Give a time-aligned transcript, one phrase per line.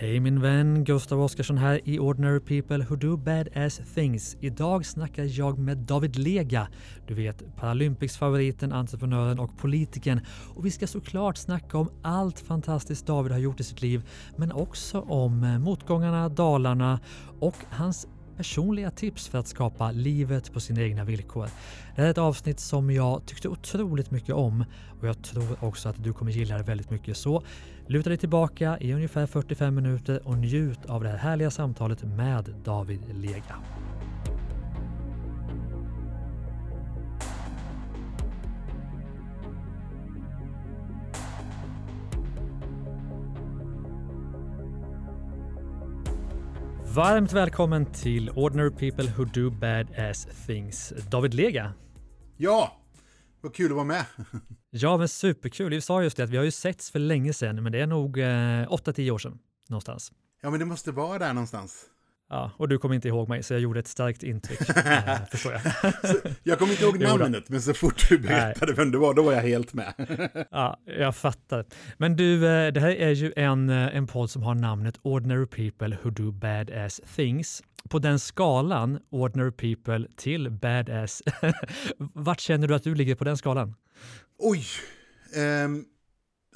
[0.00, 4.36] Hej min vän, Gustav Oscarsson här i Ordinary People Who Do Badass Things.
[4.40, 6.68] Idag snackar jag med David Lega,
[7.06, 10.20] du vet Paralympics-favoriten, entreprenören och politikern.
[10.54, 14.02] Och vi ska såklart snacka om allt fantastiskt David har gjort i sitt liv,
[14.36, 17.00] men också om eh, motgångarna, dalarna
[17.40, 18.06] och hans
[18.36, 21.48] personliga tips för att skapa livet på sina egna villkor.
[21.96, 24.64] Det här är ett avsnitt som jag tyckte otroligt mycket om
[25.00, 27.16] och jag tror också att du kommer gilla det väldigt mycket.
[27.16, 27.42] Så
[27.88, 32.54] luta dig tillbaka i ungefär 45 minuter och njut av det här härliga samtalet med
[32.64, 33.56] David Lega.
[46.94, 50.92] Varmt välkommen till Ordinary People Who Do Bad Ass Things.
[51.10, 51.72] David Lega.
[52.36, 52.80] Ja,
[53.40, 54.04] vad kul att vara med.
[54.70, 55.70] Ja, men superkul.
[55.70, 57.86] Vi sa just det att vi har ju setts för länge sedan, men det är
[57.86, 60.12] nog eh, 8-10 år sedan någonstans.
[60.42, 61.86] Ja, men det måste vara där någonstans.
[62.30, 65.52] Ja, och du kommer inte ihåg mig, så jag gjorde ett starkt intryck, eh, förstår
[65.52, 65.62] jag.
[66.42, 68.74] jag kommer inte ihåg namnet, men så fort du berättade Nej.
[68.76, 69.94] vem du var, då var jag helt med.
[70.50, 71.64] ja, jag fattar.
[71.96, 75.46] Men du, eh, det här är ju en, eh, en podd som har namnet Ordinary
[75.46, 77.62] People Who Do Badass Things.
[77.88, 81.22] På den skalan, Ordinary People till Badass,
[81.98, 83.74] vart känner du att du ligger på den skalan?
[84.38, 84.66] Oj!
[85.64, 85.84] Um,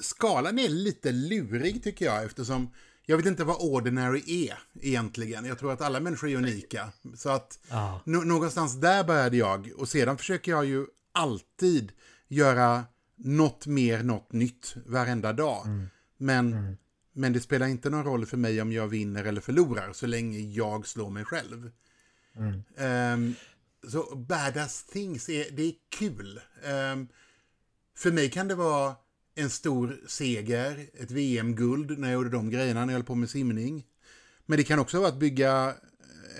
[0.01, 2.69] skalan är lite lurig tycker jag, eftersom
[3.05, 5.45] jag vet inte vad ordinary är egentligen.
[5.45, 6.89] Jag tror att alla människor är unika.
[7.15, 7.99] Så att ah.
[8.05, 9.71] någonstans där började jag.
[9.77, 11.91] Och sedan försöker jag ju alltid
[12.27, 12.83] göra
[13.15, 15.65] något mer, något nytt varenda dag.
[15.65, 15.89] Mm.
[16.17, 16.77] Men, mm.
[17.13, 20.39] Men det spelar inte någon roll för mig om jag vinner eller förlorar så länge
[20.39, 21.71] jag slår mig själv.
[22.35, 22.63] Mm.
[23.13, 23.35] Um,
[23.91, 26.39] så badass things, är, det är kul.
[26.93, 27.07] Um,
[27.97, 28.95] för mig kan det vara
[29.35, 33.29] en stor seger, ett VM-guld när jag gjorde de grejerna när jag höll på med
[33.29, 33.85] simning.
[34.45, 35.75] Men det kan också vara att bygga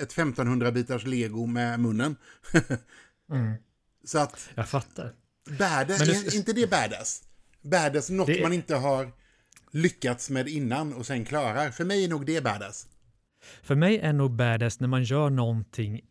[0.02, 2.16] ett 1500 bitars lego med munnen.
[3.32, 3.54] mm.
[4.04, 4.50] Så att...
[4.56, 5.14] Jag fattar.
[5.60, 6.28] Badass, det...
[6.28, 7.23] är inte det badass?
[7.62, 8.44] Badass, något det...
[8.44, 9.12] man inte har
[9.73, 11.72] lyckats med innan och sen klarar.
[11.72, 12.88] För mig är nog det badass.
[13.64, 16.02] För mig är nog badass när man gör någonting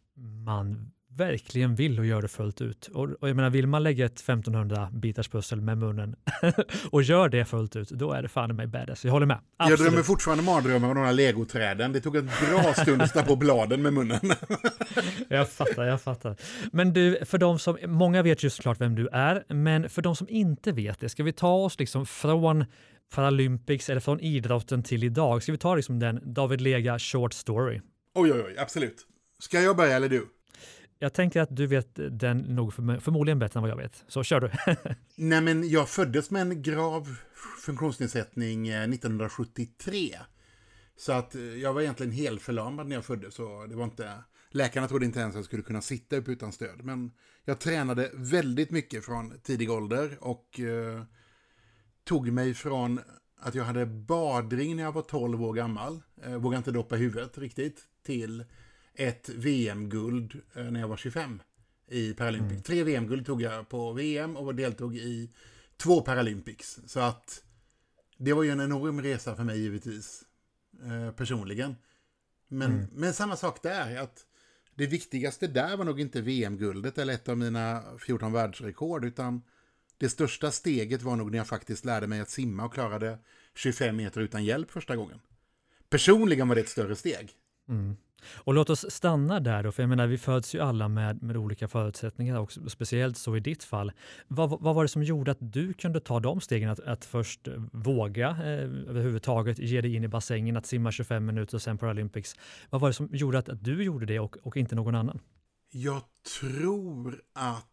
[0.44, 2.86] man verkligen vill och gör det fullt ut.
[2.86, 6.16] Och, och jag menar, vill man lägga ett 1500 bitars pussel med munnen
[6.90, 9.04] och gör det fullt ut, då är det fan mig badass.
[9.04, 9.38] Jag håller med.
[9.56, 9.80] Absolut.
[9.80, 11.92] Jag drömmer fortfarande mardrömmar om de här legoträden.
[11.92, 14.20] Det tog en bra stund att stå på bladen med munnen.
[15.28, 16.36] jag fattar, jag fattar.
[16.72, 20.16] Men du, för de som, många vet ju såklart vem du är, men för de
[20.16, 22.64] som inte vet det, ska vi ta oss liksom från
[23.14, 25.42] Paralympics eller från idrotten till idag?
[25.42, 27.80] Ska vi ta liksom den David Lega short story?
[28.14, 29.06] Oj, oj, oj, absolut.
[29.38, 30.28] Ska jag börja eller du?
[30.98, 34.04] Jag tänker att du vet den nog förmodligen bättre än vad jag vet.
[34.08, 34.50] Så kör du.
[35.16, 37.16] Nej, men jag föddes med en grav
[37.64, 40.14] funktionsnedsättning 1973.
[40.14, 40.20] Eh,
[40.96, 43.34] så att eh, jag var egentligen helförlamad när jag föddes.
[43.34, 44.12] Så det var inte,
[44.50, 46.84] läkarna trodde inte ens att jag skulle kunna sitta upp utan stöd.
[46.84, 47.10] Men
[47.44, 51.02] jag tränade väldigt mycket från tidig ålder och eh,
[52.04, 53.00] tog mig från
[53.36, 56.02] att jag hade badring när jag var 12 år gammal.
[56.22, 57.88] Eh, vågade inte doppa huvudet riktigt.
[58.02, 58.44] Till
[58.94, 61.42] ett VM-guld eh, när jag var 25
[61.88, 62.52] i Paralympics.
[62.52, 62.62] Mm.
[62.62, 65.30] Tre VM-guld tog jag på VM och deltog i
[65.76, 66.80] två Paralympics.
[66.86, 67.44] Så att
[68.16, 70.24] det var ju en enorm resa för mig givetvis,
[70.82, 71.76] eh, personligen.
[72.48, 72.86] Men, mm.
[72.92, 74.26] men samma sak där, att
[74.74, 79.42] det viktigaste där var nog inte VM-guldet eller ett av mina 14 världsrekord, utan
[80.02, 83.18] det största steget var nog när jag faktiskt lärde mig att simma och klarade
[83.54, 85.20] 25 meter utan hjälp första gången.
[85.90, 87.30] Personligen var det ett större steg.
[87.68, 87.96] Mm.
[88.34, 91.36] Och låt oss stanna där då, för jag menar vi föds ju alla med, med
[91.36, 93.92] olika förutsättningar och speciellt så i ditt fall.
[94.28, 97.48] Vad, vad var det som gjorde att du kunde ta de stegen att, att först
[97.72, 102.36] våga eh, överhuvudtaget ge dig in i bassängen, att simma 25 minuter och sen Paralympics.
[102.70, 105.20] Vad var det som gjorde att, att du gjorde det och, och inte någon annan?
[105.70, 106.02] Jag
[106.40, 107.71] tror att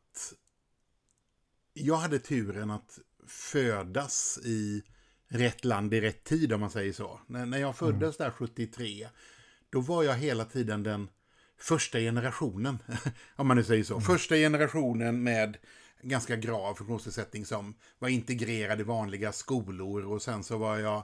[1.79, 4.83] jag hade turen att födas i
[5.27, 7.19] rätt land i rätt tid om man säger så.
[7.27, 8.29] När, när jag föddes mm.
[8.29, 9.07] där 73
[9.69, 11.09] då var jag hela tiden den
[11.57, 12.77] första generationen,
[13.35, 13.93] om man nu säger så.
[13.93, 14.03] Mm.
[14.03, 15.57] Första generationen med
[16.01, 21.03] ganska grav funktionsnedsättning som var integrerad i vanliga skolor och sen så var jag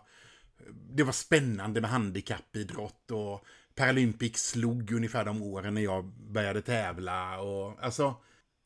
[0.92, 3.46] det var spännande med handikappidrott och
[3.76, 8.16] Paralympics slog ungefär de åren när jag började tävla och alltså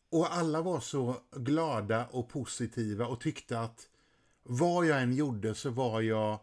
[0.10, 3.88] och alla var så glada och positiva och tyckte att
[4.44, 6.40] vad jag än gjorde så var jag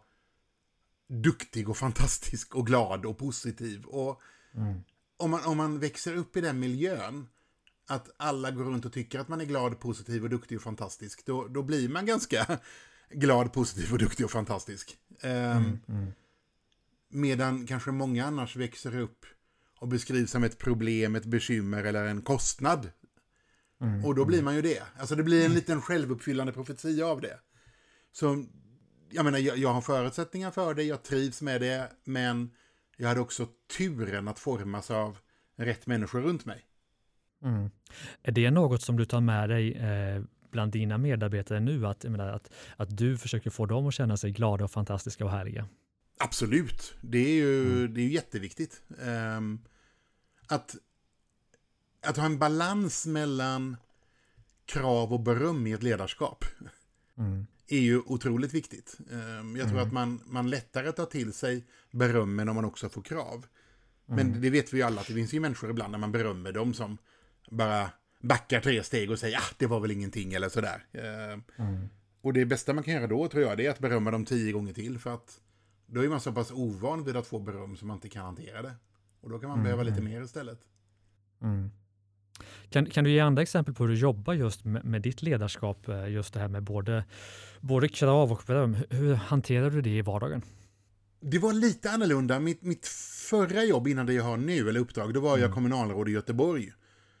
[1.07, 3.85] duktig och fantastisk och glad och positiv.
[3.85, 4.21] Och
[4.53, 4.83] mm.
[5.17, 7.27] om, man, om man växer upp i den miljön,
[7.87, 11.25] att alla går runt och tycker att man är glad, positiv och duktig och fantastisk,
[11.25, 12.59] då, då blir man ganska
[13.09, 14.97] glad, positiv och duktig och fantastisk.
[15.23, 16.11] Um, mm, mm.
[17.09, 19.25] Medan kanske många annars växer upp
[19.79, 22.89] och beskrivs som ett problem, ett bekymmer eller en kostnad.
[23.81, 24.05] Mm.
[24.05, 24.83] Och då blir man ju det.
[24.97, 27.39] Alltså det blir en liten självuppfyllande profetia av det.
[28.11, 28.45] Så
[29.09, 32.51] jag menar, jag, jag har förutsättningar för det, jag trivs med det, men
[32.97, 33.47] jag hade också
[33.77, 35.17] turen att formas av
[35.55, 36.63] rätt människor runt mig.
[37.43, 37.69] Mm.
[38.23, 41.87] Är det något som du tar med dig eh, bland dina medarbetare nu?
[41.87, 45.31] Att, menar, att, att du försöker få dem att känna sig glada och fantastiska och
[45.31, 45.67] härliga?
[46.19, 47.93] Absolut, det är ju, mm.
[47.93, 48.81] det är jätteviktigt.
[49.37, 49.59] Um,
[50.47, 50.75] att,
[52.07, 53.77] att ha en balans mellan
[54.65, 56.45] krav och beröm i ett ledarskap
[57.17, 57.47] mm.
[57.67, 58.97] är ju otroligt viktigt.
[59.09, 59.87] Um, jag tror mm.
[59.87, 63.45] att man, man lättare tar till sig berömmen om man också får krav.
[64.05, 64.41] Men mm.
[64.41, 66.73] det vet vi ju alla att det finns ju människor ibland när man berömmer dem
[66.73, 66.97] som
[67.51, 67.89] bara
[68.21, 70.85] backar tre steg och säger ah, det var väl ingenting eller sådär.
[71.57, 71.89] Mm.
[72.21, 74.51] Och det bästa man kan göra då tror jag det är att berömma dem tio
[74.51, 75.41] gånger till för att
[75.85, 78.61] då är man så pass ovan vid att få beröm som man inte kan hantera
[78.61, 78.75] det.
[79.21, 79.63] Och då kan man mm.
[79.63, 80.59] behöva lite mer istället.
[81.41, 81.71] Mm.
[82.69, 85.87] Kan, kan du ge andra exempel på hur du jobbar just med, med, ditt ledarskap,
[85.87, 87.03] eh, just det här med både,
[87.59, 88.77] både krav och beröm.
[88.89, 90.41] Hur hanterar du det i vardagen?
[91.19, 92.39] Det var lite annorlunda.
[92.39, 92.87] Mitt, mitt
[93.29, 95.41] förra jobb innan det jag har nu, eller uppdrag, då var mm.
[95.41, 96.73] jag kommunalråd i Göteborg.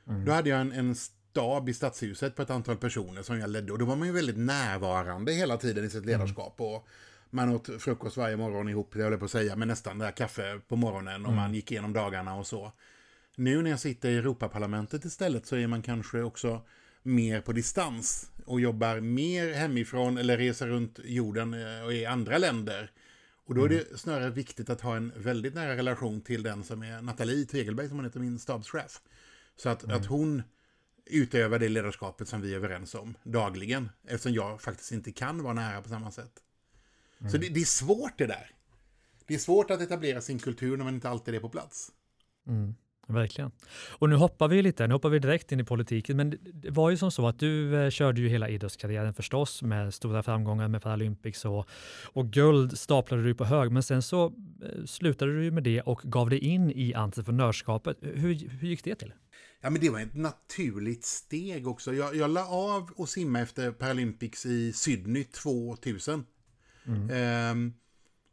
[0.07, 0.25] Mm.
[0.25, 3.71] Då hade jag en, en stab i stadshuset på ett antal personer som jag ledde
[3.71, 6.07] och då var man ju väldigt närvarande hela tiden i sitt mm.
[6.07, 6.59] ledarskap.
[6.59, 6.71] Mm.
[6.71, 6.87] Och
[7.29, 10.59] man åt frukost varje morgon ihop, jag håller på att säga, men nästan där kaffe
[10.67, 11.35] på morgonen och mm.
[11.35, 12.71] man gick igenom dagarna och så.
[13.39, 16.61] Nu när jag sitter i Europaparlamentet istället så är man kanske också
[17.03, 22.37] mer på distans och jobbar mer hemifrån eller reser runt jorden eh, och i andra
[22.37, 22.91] länder.
[23.45, 23.97] Och då är det mm.
[23.97, 27.97] snarare viktigt att ha en väldigt nära relation till den som är Nathalie Tegelberg som
[27.97, 29.01] hon heter, min stabschef.
[29.55, 29.97] Så att, mm.
[29.97, 30.43] att hon
[31.05, 33.89] utövar det ledarskapet som vi är överens om dagligen.
[34.07, 36.43] Eftersom jag faktiskt inte kan vara nära på samma sätt.
[37.19, 37.31] Mm.
[37.31, 38.51] Så det, det, är svårt det där.
[39.25, 41.91] Det är svårt att etablera sin kultur när man inte alltid är på plats.
[42.47, 42.75] Mm.
[43.07, 43.51] Verkligen.
[43.89, 46.89] Och nu hoppar vi lite, nu hoppar vi direkt in i politiken, men det var
[46.89, 50.81] ju som så att du eh, körde ju hela idrottskarriären förstås med stora framgångar med
[50.81, 51.69] Paralympics och,
[52.05, 55.81] och guld staplade du på hög, men sen så eh, slutade du ju med det
[55.81, 57.97] och gav dig in i entreprenörskapet.
[58.01, 59.13] Hur, hur gick det till?
[59.61, 61.93] Ja, men det var ett naturligt steg också.
[61.93, 66.25] Jag, jag la av och simma efter Paralympics i Sydney 2000.
[66.85, 67.09] Mm.
[67.09, 67.73] Ehm,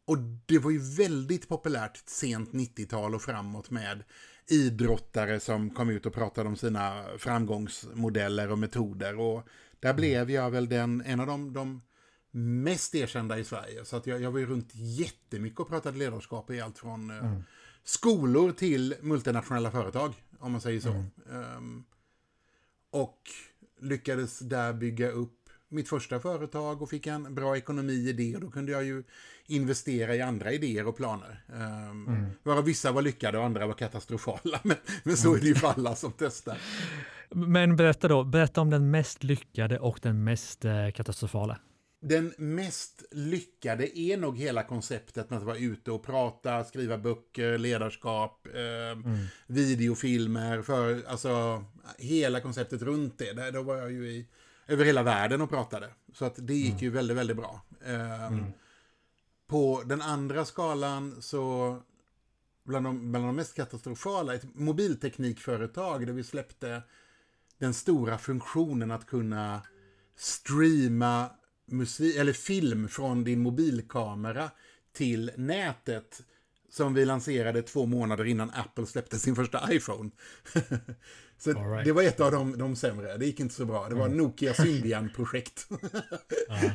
[0.06, 4.04] och det var ju väldigt populärt sent 90-tal och framåt med
[4.46, 9.20] idrottare som kom ut och pratade om sina framgångsmodeller och metoder.
[9.20, 9.48] Och
[9.80, 9.96] där mm.
[9.96, 11.82] blev jag väl den, en av de, de
[12.30, 13.84] mest erkända i Sverige.
[13.84, 17.18] Så att jag, jag var ju runt jättemycket och pratade ledarskap i allt från eh,
[17.18, 17.42] mm.
[17.84, 20.90] skolor till multinationella företag, om man säger så.
[20.90, 21.56] Mm.
[21.56, 21.84] Um,
[22.90, 23.20] och
[23.80, 25.43] lyckades där bygga upp
[25.74, 28.34] mitt första företag och fick en bra ekonomi i det.
[28.34, 29.04] Och då kunde jag ju
[29.46, 31.44] investera i andra idéer och planer.
[31.48, 32.26] Um, mm.
[32.42, 34.60] Varav vissa var lyckade och andra var katastrofala.
[34.64, 36.58] Men, men så är det ju för alla som testar.
[37.30, 41.58] Men berätta då, berätta om den mest lyckade och den mest eh, katastrofala.
[42.00, 47.58] Den mest lyckade är nog hela konceptet med att vara ute och prata, skriva böcker,
[47.58, 49.26] ledarskap, eh, mm.
[49.46, 51.64] videofilmer, för, alltså
[51.98, 53.32] hela konceptet runt det.
[53.32, 54.26] Där, då var jag ju i
[54.66, 55.90] över hela världen och pratade.
[56.12, 56.84] Så att det gick mm.
[56.84, 57.60] ju väldigt, väldigt bra.
[57.84, 58.44] Eh, mm.
[59.46, 61.76] På den andra skalan så,
[62.64, 66.82] bland de, bland de mest katastrofala, ett mobilteknikföretag där vi släppte
[67.58, 69.62] den stora funktionen att kunna
[70.16, 71.30] streama
[71.66, 74.50] musik, eller film från din mobilkamera
[74.92, 76.22] till nätet
[76.70, 80.10] som vi lanserade två månader innan Apple släppte sin första iPhone.
[81.38, 81.84] så right.
[81.84, 83.16] det var ett av de, de sämre.
[83.16, 83.88] Det gick inte så bra.
[83.88, 84.18] Det var mm.
[84.18, 85.68] Nokia Symbian-projekt.
[86.50, 86.74] uh.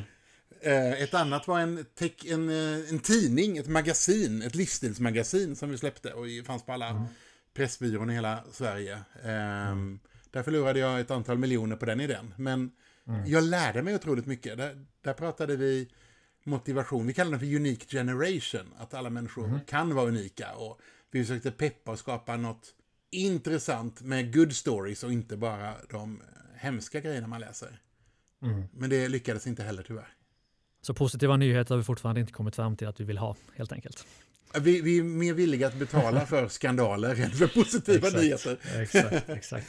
[1.02, 5.78] Ett annat var en, tech, en, eh, en tidning, ett magasin, ett livsstilsmagasin som vi
[5.78, 7.06] släppte och fanns på alla -huh.
[7.54, 8.98] pressbyrån i hela Sverige.
[9.24, 10.00] Mm.
[10.30, 12.34] Där förlorade jag ett antal miljoner på den idén.
[12.36, 12.70] Men
[13.08, 13.26] mm.
[13.26, 14.58] jag lärde mig otroligt mycket.
[14.58, 15.88] Där, där pratade vi
[16.44, 17.06] motivation.
[17.06, 19.60] Vi kallar den för unique generation, att alla människor mm.
[19.66, 20.52] kan vara unika.
[20.52, 22.74] Och vi försökte peppa och skapa något
[23.10, 26.22] intressant med good stories och inte bara de
[26.56, 27.80] hemska grejerna man läser.
[28.42, 28.64] Mm.
[28.72, 30.08] Men det lyckades inte heller tyvärr.
[30.82, 33.72] Så positiva nyheter har vi fortfarande inte kommit fram till att vi vill ha, helt
[33.72, 34.06] enkelt.
[34.60, 38.58] Vi, vi är mer villiga att betala för skandaler än för positiva exakt, nyheter.
[38.80, 39.66] exakt, exakt.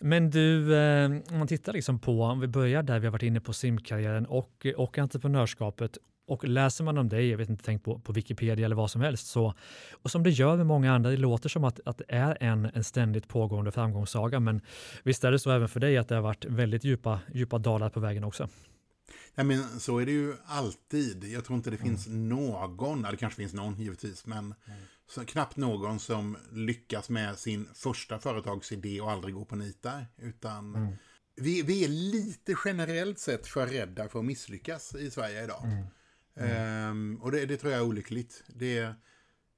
[0.00, 3.22] Men du, eh, om man tittar liksom på, om vi börjar där vi har varit
[3.22, 5.98] inne på simkarriären och, och entreprenörskapet
[6.30, 9.00] och läser man om dig, jag vet inte, tänk på, på Wikipedia eller vad som
[9.00, 9.54] helst, så,
[9.92, 12.70] och som det gör med många andra, det låter som att, att det är en,
[12.74, 14.60] en ständigt pågående framgångssaga, men
[15.02, 17.90] visst är det så även för dig att det har varit väldigt djupa, djupa dalar
[17.90, 18.48] på vägen också?
[19.34, 21.24] Nej, men så är det ju alltid.
[21.24, 22.28] Jag tror inte det finns mm.
[22.28, 24.80] någon, det kanske finns någon givetvis, men mm.
[25.10, 30.06] så, knappt någon som lyckas med sin första företagsidé och aldrig går på nitar.
[30.16, 30.92] Utan mm.
[31.36, 35.62] vi, vi är lite generellt sett för rädda för att misslyckas i Sverige idag.
[36.40, 38.44] Um, och det, det, tror jag är olyckligt.
[38.46, 38.94] Det,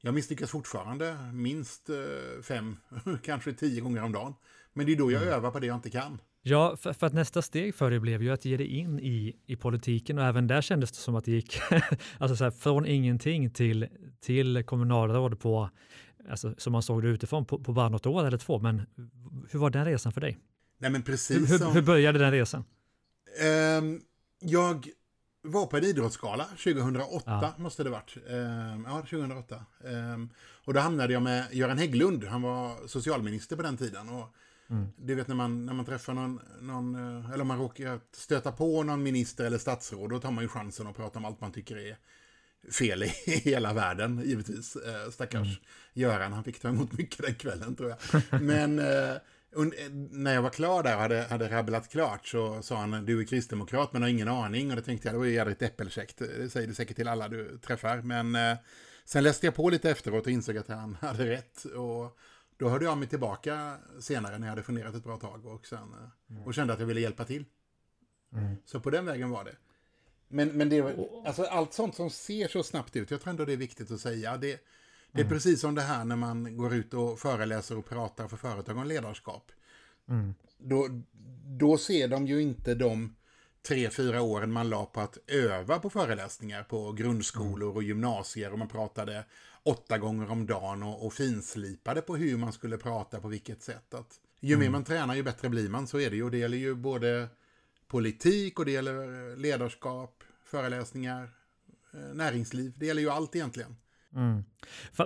[0.00, 2.76] jag misslyckas fortfarande minst uh, fem,
[3.22, 4.34] kanske tio gånger om dagen.
[4.72, 6.20] Men det är då jag övar på det jag inte kan.
[6.42, 9.36] Ja, för, för, att nästa steg för dig blev ju att ge dig in i,
[9.46, 11.60] i politiken och även där kändes det som att det gick
[12.18, 13.88] alltså så här, från ingenting till,
[14.20, 15.70] till kommunalråd på,
[16.30, 18.58] alltså, som man såg det utifrån, på, på bara något år eller två.
[18.58, 18.82] Men
[19.50, 20.38] hur var den resan för dig?
[20.78, 22.64] Nej, men precis hur, hur, hur började den resan?
[23.78, 24.00] Um,
[24.40, 24.88] jag
[25.42, 27.54] var på en idrottsgala 2008, ja.
[27.56, 28.16] måste det varit.
[28.16, 29.64] Um, ja, 2008.
[29.80, 30.30] Um,
[30.64, 34.08] och då hamnade jag med Göran Hägglund, han var socialminister på den tiden.
[34.08, 34.34] Och
[34.72, 34.88] Mm.
[34.96, 38.82] Du vet när man, när man träffar någon, någon, eh, eller man råkar stöta på
[38.82, 41.76] någon minister eller statsråd, då tar man ju chansen att prata om allt man tycker
[41.76, 41.96] är
[42.72, 44.76] fel i hela världen, givetvis.
[44.76, 45.62] Eh, stackars mm.
[45.92, 48.42] Göran, han fick ta emot mycket den kvällen tror jag.
[48.42, 49.16] Men eh,
[50.10, 53.24] när jag var klar där och hade, hade rabblat klart så sa han, du är
[53.24, 54.70] kristdemokrat men har ingen aning.
[54.70, 56.18] Och det tänkte jag, det var ju jädrigt äppelkäckt.
[56.18, 58.02] Det säger du säkert till alla du träffar.
[58.02, 58.56] Men eh,
[59.04, 61.64] sen läste jag på lite efteråt och insåg att han hade rätt.
[61.64, 62.18] Och
[62.56, 65.78] då hörde jag mig tillbaka senare när jag hade funderat ett bra tag och, sen,
[65.78, 66.42] eh, mm.
[66.42, 67.44] och kände att jag ville hjälpa till.
[68.32, 68.56] Mm.
[68.64, 69.56] Så på den vägen var det.
[70.28, 73.52] Men, men det, alltså allt sånt som ser så snabbt ut, jag tror ändå det
[73.52, 74.36] är viktigt att säga.
[74.36, 74.60] Det,
[75.12, 75.34] det är mm.
[75.34, 78.86] precis som det här när man går ut och föreläser och pratar för företag om
[78.86, 79.52] ledarskap.
[80.08, 80.34] Mm.
[80.58, 80.88] Då,
[81.46, 83.16] då ser de ju inte de
[83.62, 88.58] tre, fyra åren man la på att öva på föreläsningar på grundskolor och gymnasier och
[88.58, 89.24] man pratade
[89.62, 93.94] åtta gånger om dagen och, och finslipade på hur man skulle prata på vilket sätt.
[93.94, 94.64] Att ju mm.
[94.64, 96.24] mer man tränar ju bättre blir man, så är det ju.
[96.24, 97.28] Och det gäller ju både
[97.88, 101.30] politik och det gäller ledarskap, föreläsningar,
[101.92, 102.72] eh, näringsliv.
[102.76, 103.76] Det gäller ju allt egentligen.
[104.16, 104.44] Mm.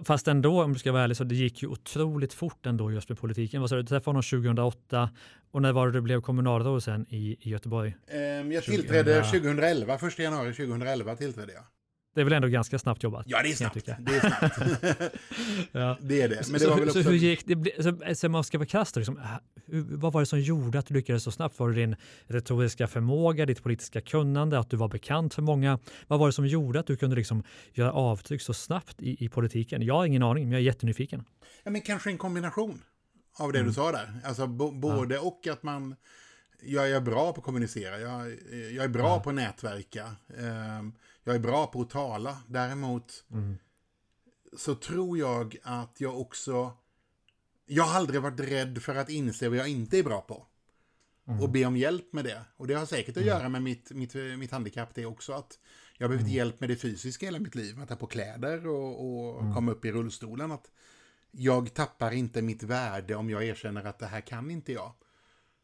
[0.05, 3.09] Fast ändå, om du ska vara ärlig, så det gick ju otroligt fort ändå just
[3.09, 3.61] med politiken.
[3.61, 5.11] Vad sa du, du träffade honom 2008
[5.51, 7.97] och när var det du blev kommunalråd sen i, i Göteborg?
[8.41, 11.63] Um, jag tillträdde 2011, 1 januari 2011 tillträdde jag.
[12.17, 13.27] Det är väl ändå ganska snabbt jobbat?
[13.29, 13.87] Ja, det är snabbt.
[13.99, 14.59] Det är snabbt.
[15.73, 15.99] ja.
[16.01, 16.49] Det är det.
[16.51, 17.03] Men det var väl också...
[17.03, 17.83] så hur gick det?
[17.83, 19.21] Så, så man ska vara krass liksom,
[19.89, 21.59] vad var det som gjorde att du lyckades så snabbt?
[21.59, 21.97] Var det din
[22.27, 25.79] retoriska förmåga, ditt politiska kunnande, att du var bekant för många?
[26.07, 27.43] Vad var det som gjorde att du kunde liksom
[27.73, 29.83] göra avtryck så snabbt i, i politiken?
[29.83, 31.25] Jag har ingen aning, men jag är jättenyfiken.
[31.65, 32.83] Ja, men kanske en kombination
[33.39, 33.69] av det mm.
[33.69, 34.21] du sa där.
[34.25, 35.21] Alltså både ja.
[35.21, 35.97] och att man
[36.63, 38.31] jag är bra på att kommunicera, jag,
[38.73, 39.21] jag är bra ja.
[39.21, 40.11] på att nätverka.
[40.27, 40.93] Um,
[41.27, 42.39] jag är bra på att tala.
[42.49, 43.59] Däremot mm.
[44.57, 46.73] så tror jag att jag också...
[47.67, 50.47] Jag har aldrig varit rädd för att inse vad jag inte är bra på.
[51.29, 51.41] Mm.
[51.41, 52.43] Och be om hjälp med det.
[52.57, 53.29] Och det har säkert att mm.
[53.29, 55.33] göra med mitt, mitt, mitt handikapp det också.
[55.33, 55.59] Att
[55.99, 56.35] jag har behövt mm.
[56.35, 57.81] hjälp med det fysiska hela mitt liv.
[57.81, 59.55] Att ta på kläder och, och mm.
[59.55, 60.53] komma upp i rullstolen.
[60.53, 60.71] Att
[61.31, 64.93] jag tappar inte mitt värde om jag erkänner att det här kan inte jag.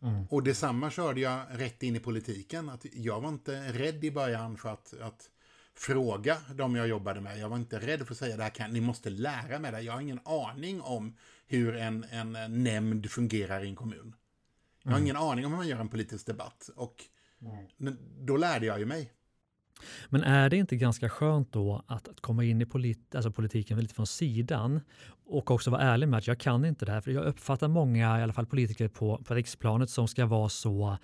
[0.02, 0.26] Mm.
[0.30, 2.68] Och detsamma körde jag rätt in i politiken.
[2.68, 5.28] Att jag var inte rädd i början för att, att
[5.74, 7.38] fråga de jag jobbade med.
[7.38, 9.80] Jag var inte rädd för att säga det här kan, ni måste lära mig det.
[9.80, 14.14] Jag har ingen aning om hur en, en nämnd fungerar i en kommun.
[14.82, 15.06] Jag har mm.
[15.06, 16.70] ingen aning om hur man gör en politisk debatt.
[16.76, 17.04] Och
[17.80, 17.96] mm.
[18.18, 19.12] då lärde jag ju mig.
[20.08, 23.80] Men är det inte ganska skönt då att, att komma in i polit, alltså politiken
[23.80, 24.80] lite från sidan
[25.26, 27.00] och också vara ärlig med att jag kan inte det här.
[27.00, 30.98] För jag uppfattar många, i alla fall politiker på, på riksplanet, som ska vara så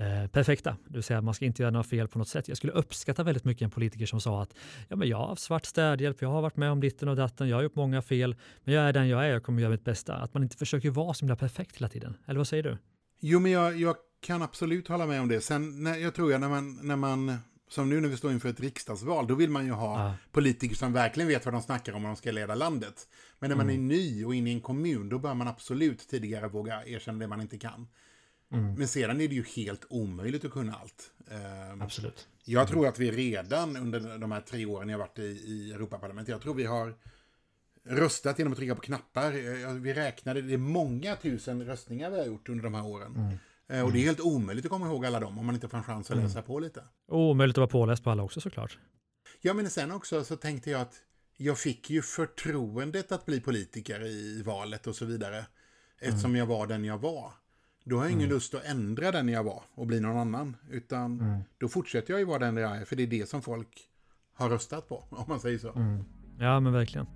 [0.00, 0.76] Eh, perfekta.
[0.88, 2.48] Det vill säga man ska inte göra några fel på något sätt.
[2.48, 4.54] Jag skulle uppskatta väldigt mycket en politiker som sa att
[4.88, 7.48] ja, men jag har haft svart städhjälp, jag har varit med om ditten och datten,
[7.48, 9.84] jag har gjort många fel, men jag är den jag är, jag kommer göra mitt
[9.84, 10.14] bästa.
[10.14, 12.16] Att man inte försöker vara så himla perfekt hela tiden.
[12.26, 12.78] Eller vad säger du?
[13.20, 15.40] Jo, men jag, jag kan absolut hålla med om det.
[15.40, 17.38] Sen när, jag tror jag när man, när man
[17.68, 20.14] som nu när vi står inför ett riksdagsval, då vill man ju ha ja.
[20.32, 23.08] politiker som verkligen vet vad de snackar om och de ska leda landet.
[23.38, 23.66] Men när mm.
[23.66, 27.18] man är ny och inne i en kommun, då bör man absolut tidigare våga erkänna
[27.18, 27.86] det man inte kan.
[28.52, 28.74] Mm.
[28.74, 31.10] Men sedan är det ju helt omöjligt att kunna allt.
[31.30, 32.28] Ehm, Absolut.
[32.44, 36.32] Jag tror att vi redan under de här tre åren jag varit i, i Europaparlamentet,
[36.32, 36.94] jag tror vi har
[37.84, 39.32] röstat genom att trycka på knappar.
[39.32, 43.16] Eh, vi räknade, det är många tusen röstningar vi har gjort under de här åren.
[43.16, 43.38] Mm.
[43.68, 43.86] Mm.
[43.86, 45.84] Och det är helt omöjligt att komma ihåg alla dem om man inte får en
[45.84, 46.24] chans att mm.
[46.24, 46.84] läsa på lite.
[47.08, 48.78] Omöjligt att vara påläst på alla också såklart.
[49.40, 50.94] Ja, men sen också så tänkte jag att
[51.36, 55.46] jag fick ju förtroendet att bli politiker i valet och så vidare.
[55.98, 56.38] Eftersom mm.
[56.38, 57.32] jag var den jag var.
[57.90, 58.34] Då har jag ingen mm.
[58.34, 60.56] lust att ändra den jag var och bli någon annan.
[60.70, 61.40] Utan mm.
[61.58, 62.84] då fortsätter jag ju vara den jag är.
[62.84, 63.88] För det är det som folk
[64.34, 65.72] har röstat på, om man säger så.
[65.72, 66.04] Mm.
[66.38, 67.06] Ja, men verkligen.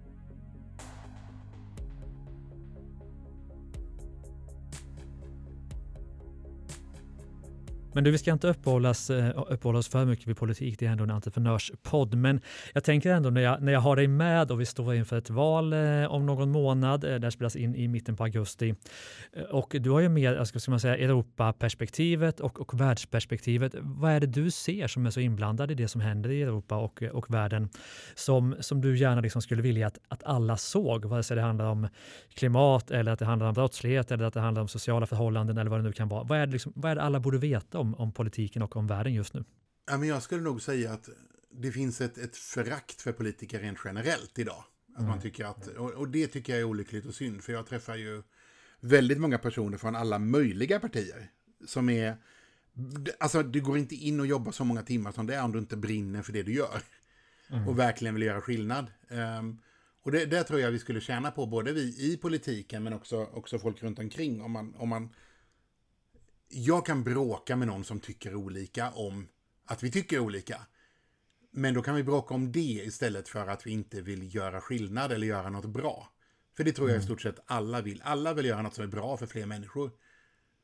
[7.95, 10.79] Men du, vi ska inte uppehållas, eh, uppehålla oss för mycket vid politik.
[10.79, 12.15] Det är ändå en entreprenörspodd.
[12.15, 12.41] Men
[12.73, 15.31] jag tänker ändå när jag, när jag har dig med och vi står inför ett
[15.31, 17.05] val eh, om någon månad.
[17.05, 18.75] Eh, det spelas in i mitten på augusti.
[19.33, 23.75] Eh, och du har ju mer, ska man säga, Europaperspektivet och, och världsperspektivet.
[23.81, 26.77] Vad är det du ser som är så inblandad i det som händer i Europa
[26.77, 27.69] och, och världen
[28.15, 31.05] som, som du gärna liksom skulle vilja att, att alla såg?
[31.05, 31.89] Vare sig det handlar om
[32.35, 35.71] klimat eller att det handlar om brottslighet eller att det handlar om sociala förhållanden eller
[35.71, 36.25] vad det nu kan vara.
[36.25, 38.87] Vad är det, liksom, vad är det alla borde veta om, om politiken och om
[38.87, 39.45] världen just nu?
[39.87, 41.09] Ja, men jag skulle nog säga att
[41.51, 44.65] det finns ett, ett förakt för politiker rent generellt idag.
[44.93, 45.11] Att mm.
[45.11, 47.97] man tycker att, och, och, det tycker jag är olyckligt och synd, för jag träffar
[47.97, 48.23] ju
[48.81, 51.31] väldigt många personer från alla möjliga partier
[51.67, 52.17] som är
[53.21, 55.59] Alltså du går inte in och jobbar så många timmar som det är om du
[55.59, 56.83] inte brinner för det du gör.
[57.51, 57.69] Mm.
[57.69, 58.87] Och verkligen vill göra skillnad.
[59.09, 59.61] Um,
[60.03, 63.25] och det, det tror jag vi skulle tjäna på, både vi i politiken men också,
[63.25, 64.43] också folk runt omkring.
[64.43, 65.15] Om man, om man
[66.55, 69.29] jag kan bråka med någon som tycker olika om
[69.65, 70.61] att vi tycker olika.
[71.51, 75.13] Men då kan vi bråka om det istället för att vi inte vill göra skillnad
[75.13, 76.09] eller göra något bra.
[76.57, 77.07] För det tror jag i mm.
[77.07, 78.03] stort sett alla vill.
[78.05, 79.91] Alla vill göra något som är bra för fler människor.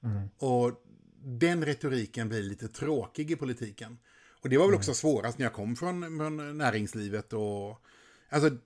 [0.04, 0.28] Mm.
[0.38, 0.85] Och
[1.25, 3.99] den retoriken blir lite tråkig i politiken.
[4.42, 4.78] Och det var väl mm.
[4.78, 7.82] också svårast när jag kom från, från näringslivet och...
[8.28, 8.56] Alltså,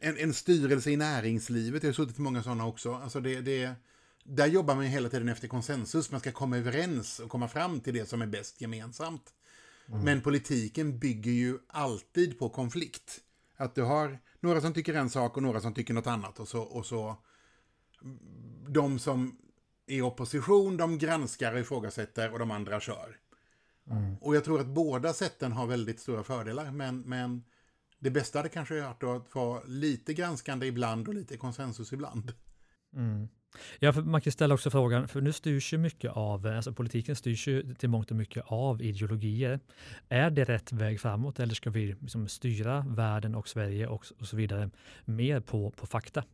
[0.00, 2.94] en, en styrelse i näringslivet, jag har suttit i många sådana också.
[2.94, 3.74] Alltså det, det,
[4.28, 6.10] där jobbar man hela tiden efter konsensus.
[6.10, 9.34] Man ska komma överens och komma fram till det som är bäst gemensamt.
[9.88, 10.00] Mm.
[10.00, 13.20] Men politiken bygger ju alltid på konflikt.
[13.56, 16.40] Att du har några som tycker en sak och några som tycker något annat.
[16.40, 17.16] Och så, och så
[18.68, 19.38] de som
[19.86, 23.16] är i opposition, de granskar och ifrågasätter och de andra kör.
[23.90, 24.16] Mm.
[24.20, 26.70] Och jag tror att båda sätten har väldigt stora fördelar.
[26.70, 27.44] Men, men
[27.98, 32.32] det bästa hade kanske varit att vara lite granskande ibland och lite konsensus ibland.
[32.92, 33.28] Mm.
[33.78, 37.16] Ja, för man kan ställa också frågan, för nu styrs ju mycket av, alltså politiken
[37.16, 39.60] styrs ju till mångt och mycket av ideologier.
[40.08, 44.26] Är det rätt väg framåt eller ska vi liksom styra världen och Sverige och, och
[44.26, 44.70] så vidare
[45.04, 46.24] mer på, på fakta?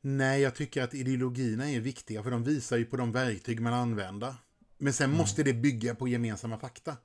[0.00, 3.72] Nej, jag tycker att ideologierna är viktiga för de visar ju på de verktyg man
[3.72, 4.34] använder.
[4.78, 5.18] Men sen mm.
[5.18, 6.96] måste det bygga på gemensamma fakta.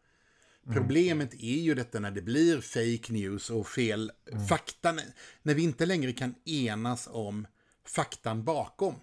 [0.65, 0.75] Mm.
[0.75, 4.45] Problemet är ju detta när det blir fake news och fel mm.
[4.45, 4.97] fakta.
[5.41, 7.47] När vi inte längre kan enas om
[7.89, 8.95] faktan bakom.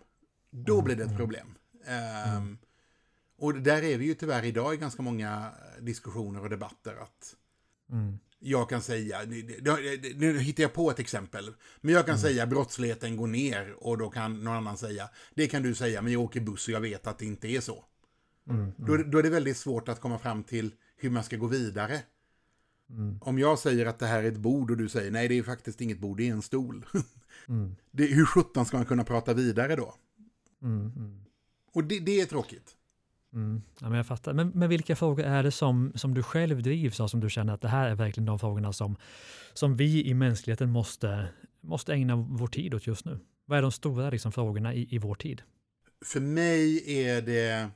[0.51, 0.85] Då mm.
[0.85, 1.18] blir det ett mm.
[1.18, 1.55] problem.
[2.37, 2.59] Um,
[3.38, 7.37] och där är vi ju tyvärr idag i ganska många diskussioner och debatter att
[7.90, 8.18] mm.
[8.38, 9.23] jag kan säga,
[10.14, 12.23] nu hittar jag på ett exempel, men jag kan mm.
[12.23, 16.12] säga brottsligheten går ner och då kan någon annan säga, det kan du säga, men
[16.12, 17.85] jag åker buss och jag vet att det inte är så.
[18.51, 18.73] Mm.
[18.77, 22.01] Då, då, är det väldigt svårt att komma fram till hur man ska gå vidare.
[22.90, 23.18] Mm.
[23.20, 25.42] Om jag säger att det här är ett bord och du säger nej det är
[25.42, 26.87] faktiskt inget bord, det är en stol.
[27.49, 27.77] mm.
[27.90, 29.94] det, hur sjutton ska man kunna prata vidare då?
[30.62, 31.20] Mm, mm.
[31.73, 32.77] Och det, det, är tråkigt.
[33.33, 33.62] Mm.
[33.81, 34.33] Ja, men jag fattar.
[34.33, 37.55] Men, men vilka frågor är det som, som du själv drivs av, som du känner
[37.55, 38.97] att det här är verkligen de frågorna som,
[39.53, 41.29] som vi i mänskligheten måste,
[41.61, 43.18] måste ägna vår tid åt just nu?
[43.47, 45.42] Vad är de stora liksom, frågorna i, i vår tid?
[46.05, 47.70] För mig är det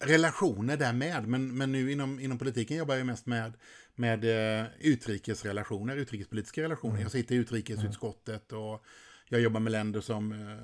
[0.00, 3.52] relationer därmed, men, men nu inom, inom politiken jobbar jag mest med,
[3.94, 6.94] med uh, utrikesrelationer, utrikespolitiska relationer.
[6.94, 7.02] Mm.
[7.02, 8.84] Jag sitter i utrikesutskottet och
[9.28, 10.58] jag jobbar med länder som uh,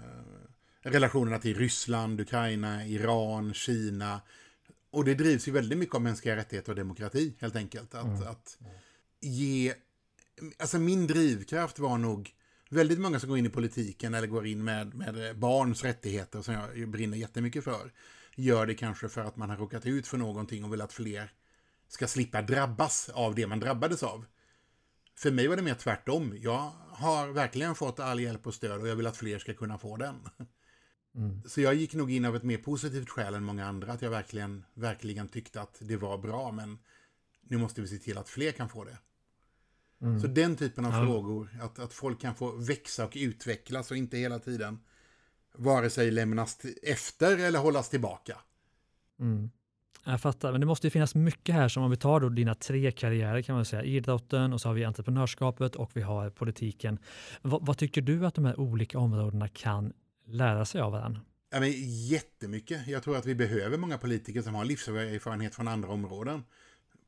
[0.82, 4.20] relationerna till Ryssland, Ukraina, Iran, Kina.
[4.90, 7.94] Och det drivs ju väldigt mycket av mänskliga rättigheter och demokrati, helt enkelt.
[7.94, 8.22] Att, mm.
[8.22, 8.58] att
[9.20, 9.74] ge...
[10.58, 12.30] Alltså min drivkraft var nog
[12.70, 16.54] väldigt många som går in i politiken eller går in med, med barns rättigheter som
[16.54, 17.92] jag brinner jättemycket för.
[18.36, 21.32] Gör det kanske för att man har råkat ut för någonting och vill att fler
[21.88, 24.26] ska slippa drabbas av det man drabbades av.
[25.16, 26.34] För mig var det mer tvärtom.
[26.36, 29.78] Jag har verkligen fått all hjälp och stöd och jag vill att fler ska kunna
[29.78, 30.16] få den.
[31.14, 31.42] Mm.
[31.46, 34.10] Så jag gick nog in av ett mer positivt skäl än många andra, att jag
[34.10, 36.78] verkligen, verkligen tyckte att det var bra, men
[37.42, 38.98] nu måste vi se till att fler kan få det.
[40.00, 40.20] Mm.
[40.20, 41.06] Så den typen av ja.
[41.06, 44.78] frågor, att, att folk kan få växa och utvecklas och inte hela tiden
[45.58, 48.38] vare sig lämnas efter eller hållas tillbaka.
[49.20, 49.50] Mm.
[50.04, 52.54] Jag fattar, men det måste ju finnas mycket här som om vi tar då dina
[52.54, 56.98] tre karriärer kan man säga, idrotten och så har vi entreprenörskapet och vi har politiken.
[57.42, 59.92] V vad tycker du att de här olika områdena kan
[60.26, 61.20] lära sig av varandra?
[61.50, 61.72] Ja, men
[62.08, 62.86] jättemycket.
[62.86, 66.44] Jag tror att vi behöver många politiker som har livserfarenhet från andra områden.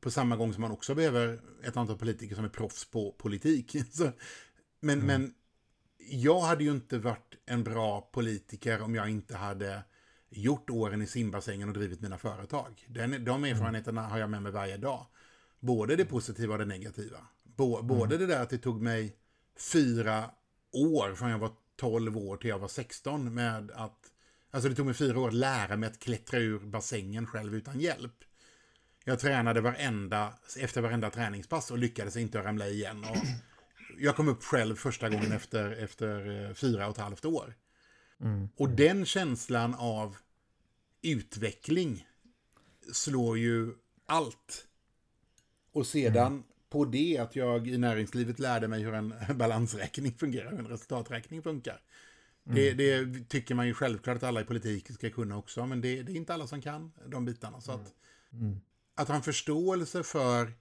[0.01, 3.75] På samma gång som man också behöver ett antal politiker som är proffs på politik.
[3.91, 4.11] Så,
[4.79, 5.07] men, mm.
[5.07, 5.33] men
[6.09, 9.83] jag hade ju inte varit en bra politiker om jag inte hade
[10.29, 12.85] gjort åren i simbassängen och drivit mina företag.
[12.87, 13.43] Den, de mm.
[13.43, 15.05] erfarenheterna har jag med mig varje dag.
[15.59, 17.17] Både det positiva och det negativa.
[17.83, 18.19] Både mm.
[18.19, 19.15] det där att det tog mig
[19.73, 20.29] fyra
[20.71, 24.11] år från jag var 12 år till jag var 16 med att...
[24.51, 27.79] Alltså det tog mig fyra år att lära mig att klättra ur bassängen själv utan
[27.79, 28.13] hjälp.
[29.03, 33.03] Jag tränade varenda, efter varenda träningspass och lyckades inte ramla igen.
[33.03, 33.17] Och
[33.97, 37.55] jag kom upp själv första gången efter, efter eh, fyra och ett halvt år.
[38.21, 38.49] Mm.
[38.57, 40.17] Och den känslan av
[41.01, 42.07] utveckling
[42.91, 43.73] slår ju
[44.05, 44.67] allt.
[45.71, 46.43] Och sedan mm.
[46.69, 51.41] på det att jag i näringslivet lärde mig hur en balansräkning fungerar, hur en resultaträkning
[51.41, 51.81] funkar.
[52.45, 52.55] Mm.
[52.55, 56.03] Det, det, tycker man ju självklart att alla i politik ska kunna också, men det,
[56.03, 57.61] det är inte alla som kan de bitarna.
[57.61, 57.93] Så att,
[58.31, 58.59] mm.
[58.95, 60.53] att ha en förståelse för,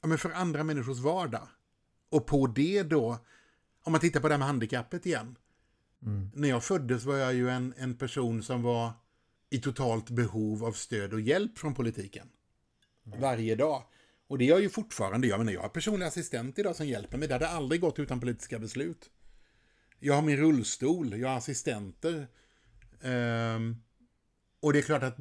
[0.00, 1.48] ja, men för andra människors vardag.
[2.10, 3.18] Och på det då,
[3.84, 5.36] om man tittar på det här med handikappet igen.
[6.02, 6.30] Mm.
[6.34, 8.90] När jag föddes var jag ju en, en person som var
[9.50, 12.28] i totalt behov av stöd och hjälp från politiken.
[13.06, 13.20] Mm.
[13.20, 13.82] Varje dag.
[14.26, 15.26] Och det gör jag ju fortfarande.
[15.26, 17.28] Jag menar, jag har personlig assistent idag som hjälper mig.
[17.28, 19.10] Det hade aldrig gått utan politiska beslut.
[19.98, 22.26] Jag har min rullstol, jag har assistenter.
[23.00, 23.82] Um,
[24.60, 25.16] och det är klart att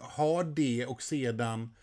[0.00, 1.74] ha det och sedan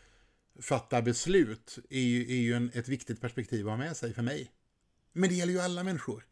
[0.61, 4.21] fatta beslut är ju, är ju en, ett viktigt perspektiv att ha med sig för
[4.21, 4.51] mig.
[5.13, 6.23] Men det gäller ju alla människor.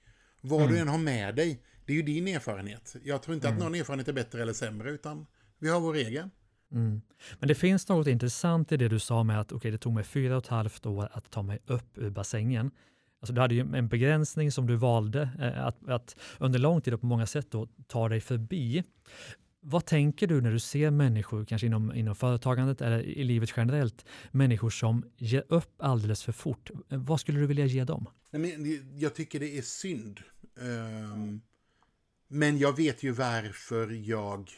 [0.42, 0.74] Vad mm.
[0.74, 2.96] du än har med dig, det är ju din erfarenhet.
[3.04, 3.58] Jag tror inte mm.
[3.58, 5.26] att någon erfarenhet är bättre eller sämre, utan
[5.60, 6.32] vi har vår egen.
[6.72, 7.02] Mm.
[7.40, 10.04] Men det finns något intressant i det du sa med att okay, det tog mig
[10.04, 12.72] fyra och ett halvt år att ta mig upp ur bassängen.
[13.22, 16.94] Alltså du hade ju en begränsning som du valde eh, att, att, under lång tid
[16.94, 18.84] och på många sätt då, ta dig förbi.
[19.68, 24.06] Vad tänker du när du ser människor, kanske inom, inom företagandet eller i livet generellt,
[24.32, 26.72] människor som ger upp alldeles för fort?
[26.90, 28.10] Vad skulle du vilja ge dem?
[28.96, 30.20] Jag tycker det är synd.
[30.62, 31.42] Ehm,
[32.28, 34.50] men jag vet ju varför jag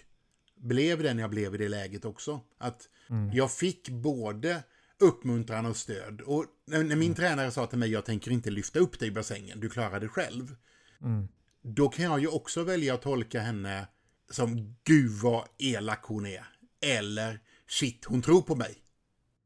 [0.55, 2.41] blev den jag blev i det läget också.
[2.57, 3.31] Att mm.
[3.33, 4.63] jag fick både
[4.99, 6.21] uppmuntran och stöd.
[6.21, 7.13] Och när, min mm.
[7.13, 10.07] tränare sa till mig, jag tänker inte lyfta upp dig i bassängen, du klarar det
[10.07, 10.55] själv.
[11.01, 11.27] Mm.
[11.61, 13.87] Då kan jag ju också välja att tolka henne
[14.29, 16.45] som, gud vad elak hon är.
[16.81, 18.77] Eller, shit, hon tror på mig.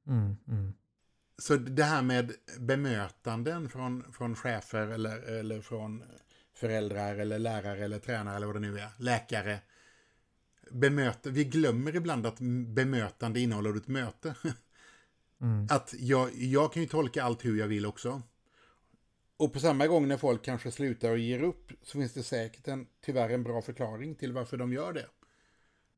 [0.07, 0.73] Mm, mm.
[1.37, 6.03] Så det här med bemötanden från, från chefer eller, eller från
[6.53, 9.59] föräldrar eller lärare eller tränare eller vad det nu är, läkare.
[10.71, 14.35] Bemöta, vi glömmer ibland att bemötande innehåller ett möte.
[15.41, 15.67] Mm.
[15.69, 18.21] Att jag, jag kan ju tolka allt hur jag vill också.
[19.41, 22.67] Och på samma gång när folk kanske slutar och ger upp så finns det säkert
[22.67, 25.05] en, tyvärr en bra förklaring till varför de gör det.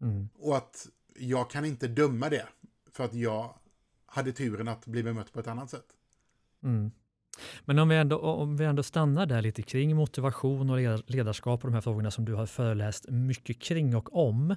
[0.01, 0.29] Mm.
[0.35, 0.87] Och att
[1.19, 2.47] jag kan inte döma det
[2.91, 3.53] för att jag
[4.05, 5.85] hade turen att bli bemött på ett annat sätt.
[6.63, 6.91] Mm.
[7.65, 11.69] Men om vi, ändå, om vi ändå stannar där lite kring motivation och ledarskap och
[11.69, 14.55] de här frågorna som du har föreläst mycket kring och om.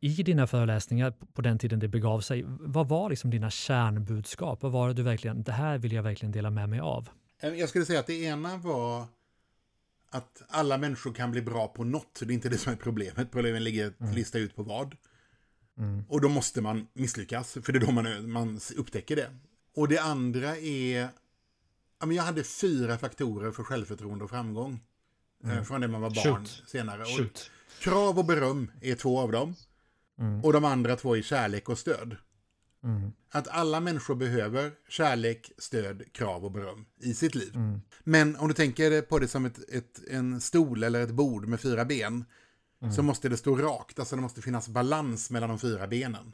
[0.00, 4.62] I dina föreläsningar på den tiden det begav sig, vad var liksom dina kärnbudskap?
[4.62, 7.08] Vad var det du verkligen, det här vill jag verkligen dela med mig av?
[7.40, 9.06] Eh, jag skulle säga att det ena var
[10.10, 12.20] att alla människor kan bli bra på något.
[12.20, 13.32] Det är inte det som är problemet.
[13.32, 14.14] Problemet ligger att mm.
[14.14, 14.96] lista ut på vad.
[15.78, 16.04] Mm.
[16.08, 19.30] Och då måste man misslyckas, för det är då man, man upptäcker det.
[19.74, 21.08] Och det andra är
[22.08, 24.80] jag hade fyra faktorer för självförtroende och framgång.
[25.44, 25.64] Eh, mm.
[25.64, 26.62] Från det man var barn Shoot.
[26.66, 27.02] senare.
[27.02, 27.30] Och
[27.80, 29.54] krav och beröm är två av dem.
[30.18, 30.44] Mm.
[30.44, 32.16] Och de andra två är kärlek och stöd.
[32.84, 33.12] Mm.
[33.30, 37.52] Att alla människor behöver kärlek, stöd, krav och beröm i sitt liv.
[37.54, 37.80] Mm.
[38.04, 41.60] Men om du tänker på det som ett, ett, en stol eller ett bord med
[41.60, 42.24] fyra ben.
[42.82, 42.94] Mm.
[42.94, 46.32] Så måste det stå rakt, alltså det måste finnas balans mellan de fyra benen.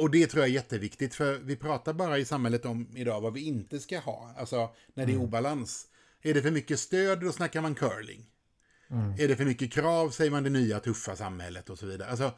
[0.00, 3.32] Och det tror jag är jätteviktigt, för vi pratar bara i samhället om idag vad
[3.32, 4.34] vi inte ska ha.
[4.38, 5.26] Alltså när det är mm.
[5.26, 5.86] obalans.
[6.22, 8.30] Är det för mycket stöd, då snackar man curling.
[8.90, 9.14] Mm.
[9.18, 12.10] Är det för mycket krav, säger man det nya tuffa samhället och så vidare.
[12.10, 12.32] Alltså,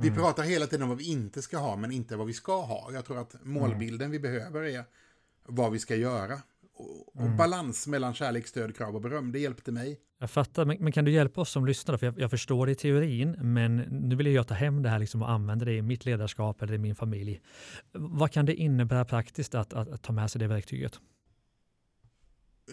[0.00, 0.20] vi mm.
[0.20, 2.90] pratar hela tiden om vad vi inte ska ha, men inte vad vi ska ha.
[2.92, 4.10] Jag tror att målbilden mm.
[4.10, 4.84] vi behöver är
[5.48, 6.38] vad vi ska göra.
[6.74, 7.36] Och, och mm.
[7.36, 10.00] balans mellan kärlek, stöd, krav och beröm, det hjälpte mig.
[10.20, 11.98] Jag fattar, men, men, kan du hjälpa oss som lyssnare?
[11.98, 14.98] För jag, jag, förstår det i teorin, men nu vill jag ta hem det här
[14.98, 17.40] liksom och använda det i mitt ledarskap eller i min familj.
[17.92, 21.00] Vad kan det innebära praktiskt att, att, att ta med sig det verktyget?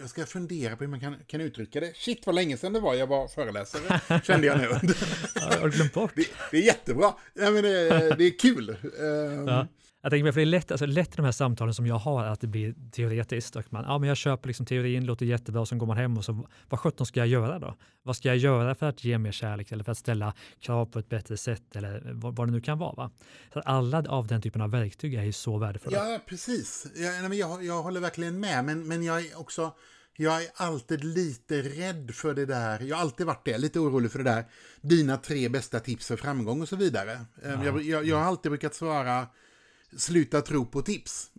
[0.00, 1.96] Jag ska fundera på hur man kan, kan uttrycka det.
[1.96, 4.66] Shit vad länge sedan det var jag var föreläsare, kände jag nu.
[5.60, 6.12] har du glömt bort?
[6.14, 7.14] Det, det, är jättebra.
[7.34, 8.76] Ja, men det, det är kul.
[8.98, 9.66] Um, ja.
[10.06, 11.98] Jag tänker mig, för det är lätt, alltså lätt i de här samtalen som jag
[11.98, 13.56] har att det blir teoretiskt.
[13.56, 16.18] Och man, ja, men jag köper liksom teorin, låter jättebra och så går man hem
[16.18, 17.76] och så vad sjutton ska jag göra då?
[18.02, 20.98] Vad ska jag göra för att ge mer kärlek eller för att ställa krav på
[20.98, 22.92] ett bättre sätt eller vad, vad det nu kan vara?
[22.94, 23.10] Va?
[23.52, 25.98] Så alla av den typen av verktyg är ju så värdefulla.
[25.98, 26.86] Ja, precis.
[26.94, 29.72] Jag, jag, jag håller verkligen med, men, men jag är också
[30.16, 32.80] jag är alltid lite rädd för det där.
[32.80, 34.44] Jag har alltid varit det, lite orolig för det där.
[34.80, 37.20] Dina tre bästa tips för framgång och så vidare.
[37.44, 37.64] Ja.
[37.64, 39.26] Jag, jag, jag, har alltid brukat svara
[39.96, 41.30] sluta tro på tips.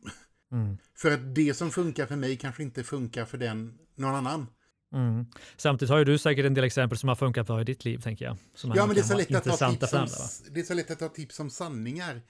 [0.52, 0.78] Mm.
[0.96, 4.48] För att det som funkar för mig kanske inte funkar för den någon annan.
[4.94, 5.26] Mm.
[5.58, 8.02] Samtidigt har ju du säkert en del exempel som har funkat bra i ditt liv,
[8.02, 8.38] tänker jag.
[8.64, 10.08] ja, men det är, så lätt att ta tips som,
[10.54, 12.22] det är så lätt att ta tips som sanningar.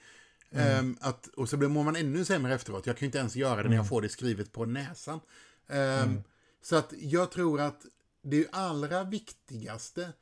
[0.50, 0.78] Mm.
[0.78, 2.86] Um, att, och så mår man ännu sämre efteråt.
[2.86, 3.70] Jag kan ju inte ens göra det mm.
[3.70, 5.20] när jag får det skrivet på näsan.
[5.68, 6.22] Um.
[6.62, 7.82] Så att jag tror att
[8.22, 10.12] det allra viktigaste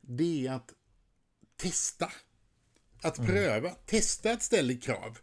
[0.00, 0.72] det är att
[1.56, 2.12] testa.
[3.02, 3.30] Att mm.
[3.30, 3.70] pröva.
[3.70, 5.18] Testa ett ställigt krav.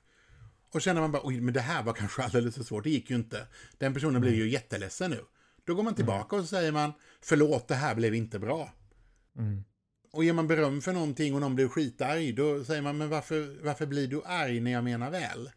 [0.73, 3.09] Och känner man bara, oj, men det här var kanske alldeles för svårt, det gick
[3.09, 3.47] ju inte.
[3.77, 5.19] Den personen blev ju jätteledsen nu.
[5.63, 8.73] Då går man tillbaka och så säger man, förlåt, det här blev inte bra.
[9.37, 9.63] Mm.
[10.11, 13.57] Och ger man beröm för någonting och någon blir skitarg, då säger man, men varför,
[13.63, 15.51] varför blir du arg när jag menar väl?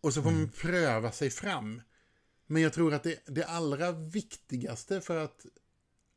[0.00, 0.42] Och så får mm.
[0.42, 1.82] man pröva sig fram.
[2.46, 5.46] Men jag tror att det, det allra viktigaste för att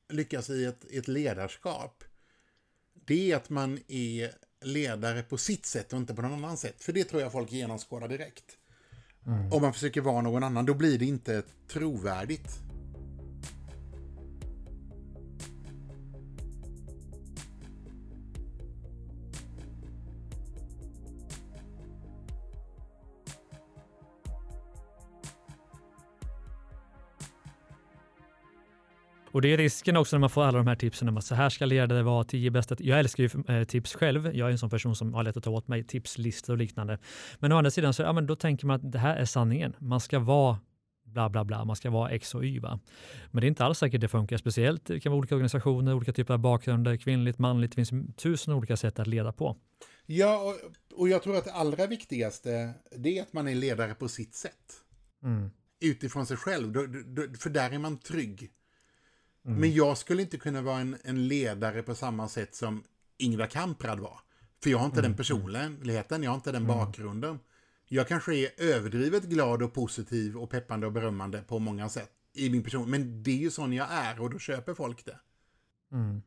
[0.10, 2.04] lyckas i ett, ett ledarskap,
[2.94, 6.84] det är att man är ledare på sitt sätt och inte på någon annan sätt.
[6.84, 8.44] För det tror jag folk genomskådar direkt.
[9.28, 9.52] Mm.
[9.52, 12.60] Om man försöker vara någon annan, då blir det inte trovärdigt.
[29.32, 31.36] Och det är risken också när man får alla de här tipsen om att så
[31.36, 32.76] här ska ledare vara, tio bästa.
[32.80, 34.36] Jag älskar ju eh, tips själv.
[34.36, 36.98] Jag är en sån person som har lätt att ta åt mig tipslistor och liknande.
[37.40, 39.76] Men å andra sidan så ja, men då tänker man att det här är sanningen.
[39.80, 40.60] Man ska vara
[41.12, 42.60] bla bla bla, man ska vara X och Y.
[42.60, 42.80] Va?
[43.32, 46.14] Men det är inte alls säkert det funkar, speciellt det kan vara olika organisationer, olika
[46.14, 49.58] typer av bakgrunder, kvinnligt, manligt, det finns tusen olika sätt att leda på.
[50.06, 53.94] Ja, och, och jag tror att det allra viktigaste det är att man är ledare
[53.96, 54.84] på sitt sätt.
[55.24, 55.50] Mm.
[55.80, 56.74] Utifrån sig själv,
[57.40, 58.52] för där är man trygg.
[59.46, 59.60] Mm.
[59.60, 62.84] Men jag skulle inte kunna vara en, en, ledare på samma sätt som
[63.18, 64.20] Ingvar Kamprad var.
[64.64, 65.12] För jag har inte mm.
[65.12, 66.78] den personligheten, jag har inte den mm.
[66.78, 67.40] bakgrunden.
[67.88, 72.50] Jag kanske är överdrivet glad och positiv och peppande och berömmande på många sätt i
[72.50, 72.90] min person.
[72.90, 75.20] Men det är ju sån jag är och då köper folk det.
[75.92, 76.22] Mm.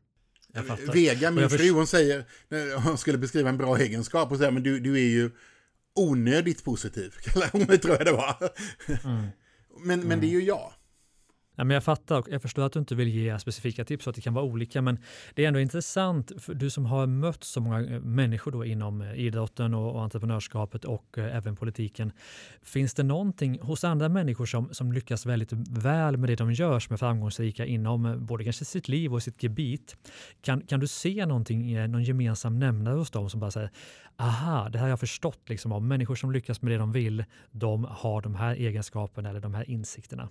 [0.93, 2.25] Vega, min fru, hon säger,
[2.79, 5.31] hon skulle beskriva en bra egenskap, och säger men du, du är ju
[5.95, 8.49] onödigt positiv, kallar hon mig, tror jag det var.
[9.03, 9.27] Mm.
[9.79, 10.73] Men, men det är ju jag.
[11.55, 14.11] Nej, men jag fattar och jag förstår att du inte vill ge specifika tips och
[14.11, 14.99] att det kan vara olika, men
[15.33, 19.01] det är ändå intressant för du som har mött så många eh, människor då inom
[19.01, 22.11] eh, idrotten och, och entreprenörskapet och eh, även politiken.
[22.61, 26.79] Finns det någonting hos andra människor som, som lyckas väldigt väl med det de gör,
[26.79, 29.97] som är framgångsrika inom eh, både kanske sitt liv och sitt gebit?
[30.41, 33.71] Kan, kan du se någonting, någon gemensam nämnare hos dem som bara säger
[34.17, 37.25] aha, det här har jag förstått liksom av människor som lyckas med det de vill,
[37.51, 40.29] de har de här egenskaperna eller de här insikterna.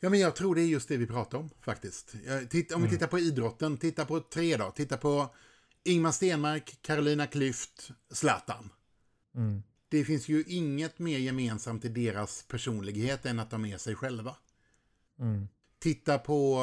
[0.00, 2.14] Ja, men jag tror det är just det vi pratar om faktiskt.
[2.50, 2.98] Titta, om vi mm.
[2.98, 4.70] tittar på idrotten, titta på tre då.
[4.70, 5.34] Titta på
[5.84, 8.70] Ingmar Stenmark, Carolina Klüft, Zlatan.
[9.34, 9.62] Mm.
[9.88, 14.36] Det finns ju inget mer gemensamt i deras personlighet än att de är sig själva.
[15.18, 15.48] Mm.
[15.78, 16.58] Titta på,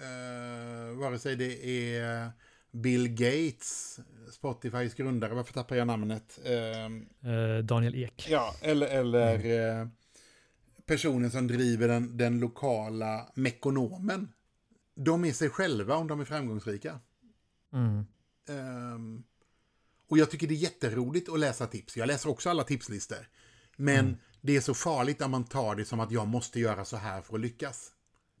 [0.00, 2.30] eh, vare sig det är
[2.70, 4.00] Bill Gates,
[4.32, 6.38] Spotifys grundare, varför tappar jag namnet?
[6.44, 8.26] Eh, eh, Daniel Ek.
[8.30, 9.90] Ja, eller, eller mm.
[10.88, 14.32] Personen som driver den, den lokala mekonomen.
[14.94, 17.00] De är sig själva om de är framgångsrika.
[17.72, 18.06] Mm.
[18.94, 19.24] Um,
[20.08, 21.96] och jag tycker det är jätteroligt att läsa tips.
[21.96, 23.28] Jag läser också alla tipslistor.
[23.76, 24.16] Men mm.
[24.40, 27.22] det är så farligt om man tar det som att jag måste göra så här
[27.22, 27.92] för att lyckas.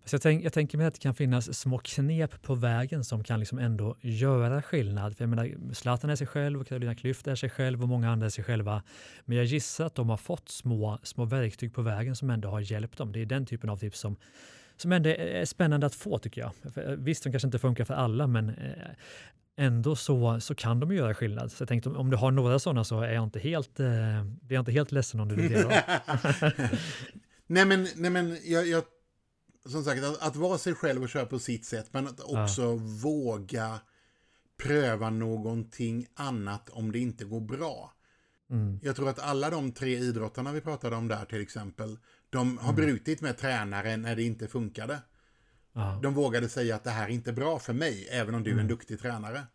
[0.08, 3.24] Så jag, tänk, jag tänker mig att det kan finnas små knep på vägen som
[3.24, 5.16] kan liksom ändå göra skillnad.
[5.16, 8.10] För jag menar, Zlatan är sig själv, och Carolina Klüft är sig själv och många
[8.10, 8.82] andra är sig själva.
[9.24, 12.60] Men jag gissar att de har fått små, små verktyg på vägen som ändå har
[12.60, 13.12] hjälpt dem.
[13.12, 14.16] Det är den typen av tips som,
[14.76, 16.72] som ändå är spännande att få tycker jag.
[16.74, 18.54] För eh, visst, de kanske inte funkar för alla, men eh,
[19.56, 21.52] ändå så, så kan de göra skillnad.
[21.52, 23.86] Så jag tänkte om du har några sådana så är jag inte helt, eh,
[24.24, 25.84] blir jag inte helt ledsen om du vill det.
[27.46, 28.84] nej men, nej men jag, jag
[29.70, 32.62] som sagt, att, att, vara sig själv och köra på sitt sätt, men att också
[32.62, 32.74] ja.
[33.02, 33.80] våga
[34.62, 37.92] pröva någonting annat om det inte går bra.
[38.50, 38.80] Mm.
[38.82, 41.98] Jag tror att alla de tre idrottarna vi pratade om där till exempel,
[42.30, 42.76] de har mm.
[42.76, 45.00] brutit med tränare när det inte funkade.
[45.72, 46.00] Ja.
[46.02, 48.58] De vågade säga att det här är inte bra för mig, även om du mm.
[48.58, 48.76] är en mm.
[48.76, 49.46] duktig tränare.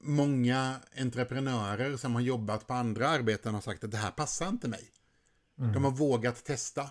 [0.00, 4.68] Många entreprenörer som har jobbat på andra arbeten har sagt att det här passar inte
[4.68, 4.90] mig.
[5.58, 5.72] Mm.
[5.72, 6.90] De har vågat testa.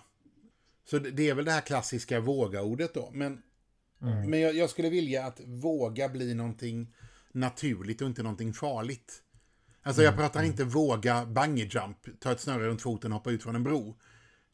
[0.86, 3.10] Så det är väl det här klassiska våga-ordet då.
[3.14, 3.42] Men,
[4.02, 4.30] mm.
[4.30, 6.96] men jag, jag, skulle vilja att våga bli någonting
[7.32, 9.22] naturligt och inte någonting farligt.
[9.82, 10.24] Alltså jag mm.
[10.24, 13.64] pratar inte våga bungee jump, ta ett snöre runt foten och hoppa ut från en
[13.64, 13.98] bro.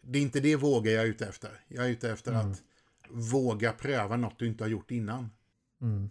[0.01, 1.63] Det är inte det våga jag är ute efter.
[1.67, 2.51] Jag är ute efter mm.
[2.51, 2.61] att
[3.09, 5.29] våga pröva något du inte har gjort innan.
[5.81, 6.09] Mm.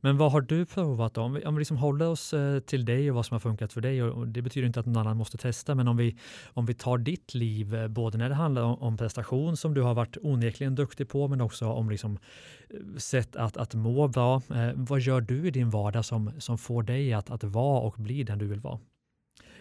[0.00, 1.20] Men vad har du provat då?
[1.20, 3.72] Om vi, om vi liksom håller oss eh, till dig och vad som har funkat
[3.72, 6.66] för dig, och det betyder inte att någon annan måste testa, men om vi, om
[6.66, 9.94] vi tar ditt liv, eh, både när det handlar om, om prestation som du har
[9.94, 12.18] varit onekligen duktig på, men också om liksom
[12.68, 14.42] eh, sätt att, att må bra.
[14.74, 18.22] vad gör du i din vardag som, som får dig att, att vara och bli
[18.22, 18.78] den du vill vara?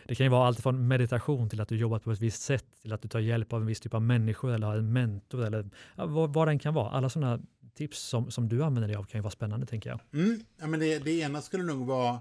[0.10, 2.66] Det kan ju vara allt från meditation till att du jobbar på ett visst sätt,
[2.82, 5.46] till att du tar hjälp av en viss typ av människor eller har en mentor
[5.46, 6.90] eller ja, vad, vad den kan vara.
[6.90, 7.40] Alla sådana
[7.76, 10.00] tips som, som du använder dig av kan ju vara spännande tänker jag.
[10.14, 12.20] Mm, ja, men det, det ena skulle nog vara,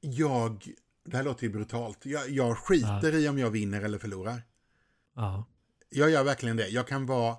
[0.00, 0.66] jag,
[1.04, 3.18] det här låter ju brutalt, jag, jag skiter ja.
[3.18, 4.42] i om jag vinner eller förlorar.
[5.16, 5.44] Ja.
[5.90, 6.68] Jag gör verkligen det.
[6.68, 7.36] Jag kan vara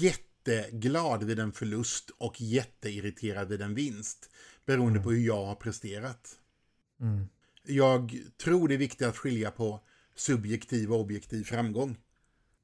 [0.00, 4.30] jätteglad vid en förlust och jätteirriterad vid en vinst.
[4.66, 5.02] Beroende mm.
[5.02, 6.38] på hur jag har presterat.
[7.00, 7.28] Mm.
[7.66, 9.80] Jag tror det är viktigt att skilja på
[10.14, 11.96] subjektiv och objektiv framgång.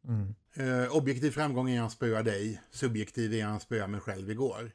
[0.09, 0.35] Mm.
[0.55, 4.73] Eh, objektiv framgång är att spöa dig, subjektiv är att spöa mig själv igår.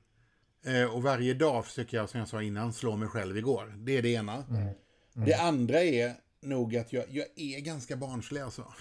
[0.65, 3.73] Eh, och varje dag försöker jag, som jag sa innan, slå mig själv igår.
[3.77, 4.33] Det är det ena.
[4.33, 4.61] Mm.
[4.61, 4.75] Mm.
[5.13, 8.65] Det andra är nog att jag, jag är ganska barnslig alltså.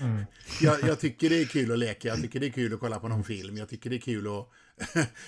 [0.00, 0.24] Mm.
[0.60, 3.00] jag, jag, tycker det är kul att leka, jag tycker det är kul att kolla
[3.00, 4.48] på någon film, jag tycker det är kul att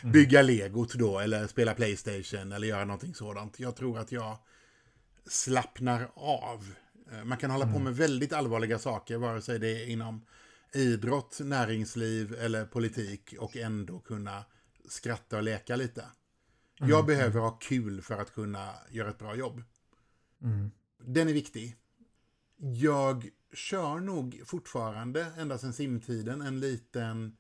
[0.13, 3.61] bygga legot då, eller spela Playstation, eller göra någonting sådant.
[3.61, 4.39] Jag tror att jag
[5.27, 6.75] slappnar av.
[7.13, 7.85] Eh, man kan hålla på mm.
[7.85, 10.27] med väldigt allvarliga saker, vare sig det är inom
[10.75, 14.45] idrott, näringsliv eller politik och ändå kunna
[14.89, 16.05] skratta och leka lite.
[16.79, 17.07] Jag mm.
[17.07, 19.63] behöver ha kul för att kunna göra ett bra jobb.
[20.43, 20.71] Mm.
[20.99, 21.77] Den är viktig.
[22.57, 27.37] Jag kör nog fortfarande, ända sedan simtiden, en liten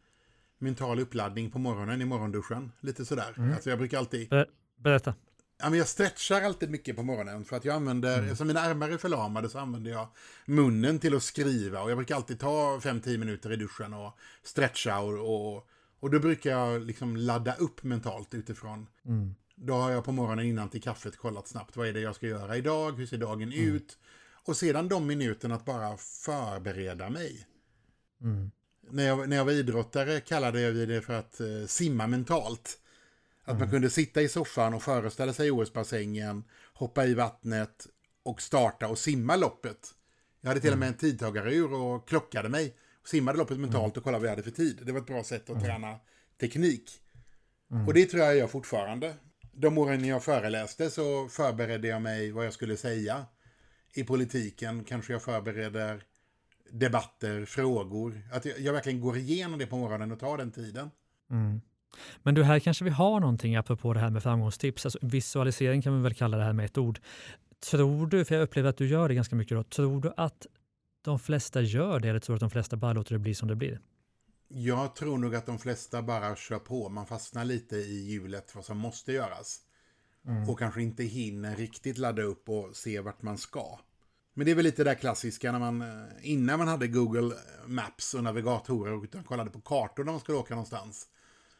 [0.58, 2.72] mental uppladdning på morgonen i morgonduschen.
[2.80, 3.34] Lite sådär.
[3.36, 3.52] Mm.
[3.52, 4.28] Alltså jag brukar alltid...
[4.28, 4.46] Ber
[4.76, 5.14] berätta.
[5.58, 8.24] Ja, men jag stretchar alltid mycket på morgonen för att jag använder, mm.
[8.24, 10.08] eftersom mina armar är förlamade så använder jag
[10.44, 14.98] munnen till att skriva och jag brukar alltid ta 5-10 minuter i duschen och stretcha
[14.98, 15.68] och, och,
[16.00, 18.86] och då brukar jag liksom ladda upp mentalt utifrån.
[19.06, 19.34] Mm.
[19.54, 22.26] Då har jag på morgonen innan till kaffet kollat snabbt vad är det jag ska
[22.26, 23.74] göra idag, hur ser dagen mm.
[23.74, 23.98] ut
[24.46, 27.46] och sedan de minuterna att bara förbereda mig.
[28.20, 28.50] Mm.
[28.90, 32.78] När, jag, när jag var idrottare kallade jag det för att uh, simma mentalt.
[33.46, 33.60] Att mm.
[33.60, 37.86] man kunde sitta i soffan och föreställa sig OS-bassängen, hoppa i vattnet
[38.22, 39.94] och starta och simma loppet.
[40.40, 40.98] Jag hade till och med en mm.
[40.98, 42.76] tidtagarur och klockade mig.
[43.02, 43.98] Och simmade loppet mentalt mm.
[43.98, 44.80] och kollade vad jag hade för tid.
[44.82, 45.62] Det var ett bra sätt att mm.
[45.62, 45.98] träna
[46.40, 46.90] teknik.
[47.86, 49.14] Och det tror jag jag gör fortfarande.
[49.52, 53.26] De åren jag föreläste så förberedde jag mig vad jag skulle säga.
[53.94, 56.02] I politiken kanske jag förbereder
[56.70, 58.22] debatter, frågor.
[58.32, 60.90] Att jag, jag verkligen går igenom det på morgonen och tar den tiden.
[61.30, 61.60] Mm.
[62.22, 64.86] Men du, här kanske vi har någonting apropå det här med framgångstips.
[64.86, 67.00] Alltså, visualisering kan vi väl kalla det här med ett ord.
[67.70, 70.46] Tror du, för jag upplever att du gör det ganska mycket då, tror du att
[71.02, 73.48] de flesta gör det eller tror du att de flesta bara låter det bli som
[73.48, 73.80] det blir?
[74.48, 76.88] Jag tror nog att de flesta bara kör på.
[76.88, 79.60] Man fastnar lite i hjulet vad som måste göras.
[80.26, 80.48] Mm.
[80.50, 83.78] Och kanske inte hinner riktigt ladda upp och se vart man ska.
[84.34, 87.34] Men det är väl lite det där klassiska när man, eh, innan man hade Google
[87.66, 91.08] Maps och navigatorer utan kollade på kartor när man skulle åka någonstans.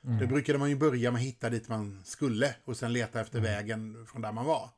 [0.06, 0.18] Mm.
[0.18, 3.38] Då brukade man ju börja med att hitta dit man skulle och sen leta efter
[3.38, 3.52] mm.
[3.52, 4.70] vägen från där man var.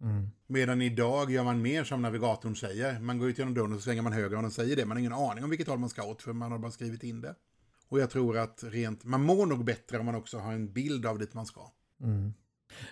[0.00, 0.30] Mm.
[0.46, 3.00] Medan idag gör man mer som navigatorn säger.
[3.00, 4.84] Man går ut genom dörren och så svänger man höger och den säger det.
[4.84, 7.02] Man har ingen aning om vilket håll man ska åt för man har bara skrivit
[7.04, 7.34] in det.
[7.88, 11.06] Och jag tror att rent, man mår nog bättre om man också har en bild
[11.06, 11.70] av dit man ska.
[12.00, 12.34] Mm.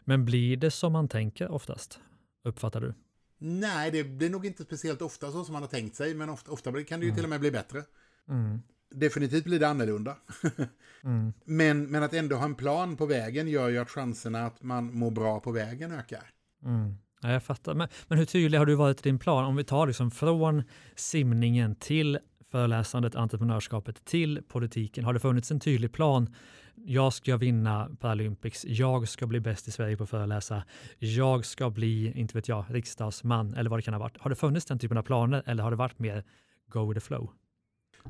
[0.04, 1.98] Men blir det som man tänker oftast?
[2.44, 2.94] Uppfattar du?
[3.38, 6.52] Nej, det blir nog inte speciellt ofta så som man har tänkt sig, men ofta,
[6.52, 7.16] ofta kan det ju mm.
[7.16, 7.85] till och med bli bättre.
[8.28, 8.62] Mm.
[8.94, 10.16] Definitivt blir det annorlunda.
[11.05, 11.33] mm.
[11.44, 14.94] men, men att ändå ha en plan på vägen gör ju att chanserna att man
[14.94, 16.22] mår bra på vägen ökar.
[16.64, 16.94] Mm.
[17.20, 17.74] Ja, jag fattar.
[17.74, 19.44] Men, men hur tydlig har du varit i din plan?
[19.44, 20.62] Om vi tar liksom från
[20.96, 22.18] simningen till
[22.50, 25.05] föreläsandet, entreprenörskapet till politiken.
[25.05, 26.35] Har det funnits en tydlig plan?
[26.74, 28.64] Jag ska vinna Paralympics.
[28.64, 30.64] Jag ska bli bäst i Sverige på att föreläsa.
[30.98, 34.18] Jag ska bli, inte vet jag, riksdagsman eller vad det kan ha varit.
[34.20, 36.24] Har det funnits den typen av planer eller har det varit mer
[36.68, 37.31] go with the flow?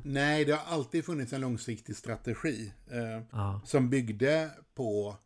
[0.03, 3.61] Nej, det har alltid funnits en långsiktig strategi eh, ja.
[3.65, 5.17] som byggde på...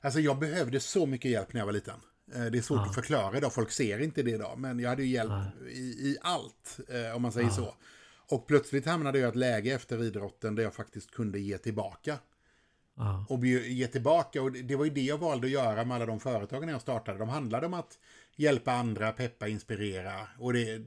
[0.00, 2.00] Alltså jag behövde så mycket hjälp när jag var liten.
[2.34, 2.86] Eh, det är svårt ja.
[2.88, 5.32] att förklara idag, folk ser inte det idag, men jag hade ju hjälp
[5.68, 7.74] i, i, allt, eh, om man säger så.
[8.28, 12.18] Och plötsligt hamnade jag i ett läge efter idrotten där jag faktiskt kunde ge tillbaka.
[13.28, 16.20] Och ge tillbaka, och det var ju det jag valde att göra med alla de
[16.20, 17.18] företagen jag startade.
[17.18, 17.98] De handlade om att
[18.36, 20.28] hjälpa andra, peppa, inspirera.
[20.38, 20.82] Och det,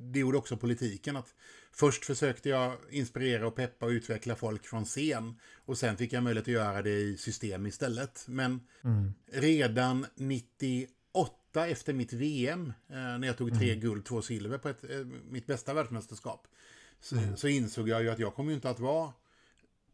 [0.00, 1.16] det gjorde också politiken.
[1.16, 1.34] att
[1.74, 5.34] Först försökte jag inspirera och peppa och utveckla folk från scen.
[5.64, 8.24] Och sen fick jag möjlighet att göra det i system istället.
[8.28, 9.12] Men mm.
[9.32, 13.80] redan 98 efter mitt VM, eh, när jag tog tre mm.
[13.80, 16.46] guld, två silver på ett, eh, mitt bästa världsmästerskap,
[17.00, 17.36] så, mm.
[17.36, 19.12] så, insåg jag ju att jag kommer inte att vara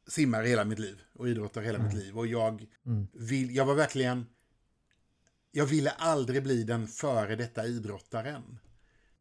[0.07, 2.05] simmare hela mitt liv och idrottare hela mitt mm.
[2.05, 2.19] liv.
[2.19, 3.07] Och jag, mm.
[3.13, 4.27] vill, jag var verkligen...
[5.51, 8.59] Jag ville aldrig bli den före detta idrottaren.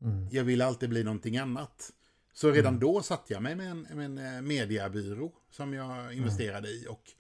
[0.02, 0.28] Mm.
[0.32, 1.92] Jag ville alltid bli någonting annat.
[2.38, 2.80] Så redan mm.
[2.80, 6.18] då satte jag mig med en, med en eh, mediebyrå som jag mm.
[6.18, 6.86] investerade i.
[6.90, 7.12] Och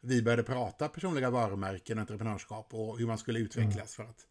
[0.00, 3.86] vi började prata personliga varumärken, entreprenörskap och hur man skulle utvecklas mm.
[3.88, 4.26] för att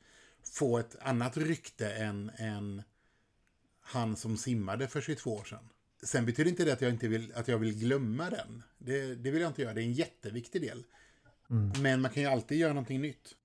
[0.53, 2.83] få ett annat rykte än, än
[3.81, 5.69] han som simmade för 22 år sedan.
[6.03, 8.63] Sen betyder inte det att jag inte vill, att jag vill glömma den.
[8.77, 10.83] Det, det vill jag inte göra, det är en jätteviktig del.
[11.49, 11.71] Mm.
[11.81, 13.35] Men man kan ju alltid göra någonting nytt.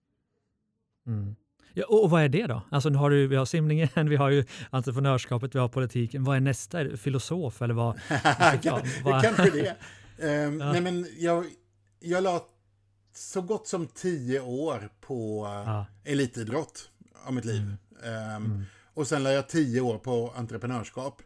[1.07, 1.37] Mm.
[1.75, 2.63] Ja, och vad är det då?
[2.71, 6.25] Alltså nu har du, vi har simningen, vi har ju entreprenörskapet, vi har politiken.
[6.25, 6.81] Vad är nästa?
[6.81, 8.01] Är det filosof eller vad?
[8.63, 9.23] ja, vad?
[9.23, 9.77] Kanske det.
[10.47, 10.73] Um, ja.
[10.73, 11.45] Nej men jag,
[12.01, 12.47] jag la
[13.15, 15.87] så gott som tio år på ja.
[16.05, 16.91] elitidrott
[17.27, 17.61] av mitt liv.
[17.61, 18.37] Mm.
[18.37, 18.65] Um, mm.
[18.95, 21.23] Och sen la jag tio år på entreprenörskap.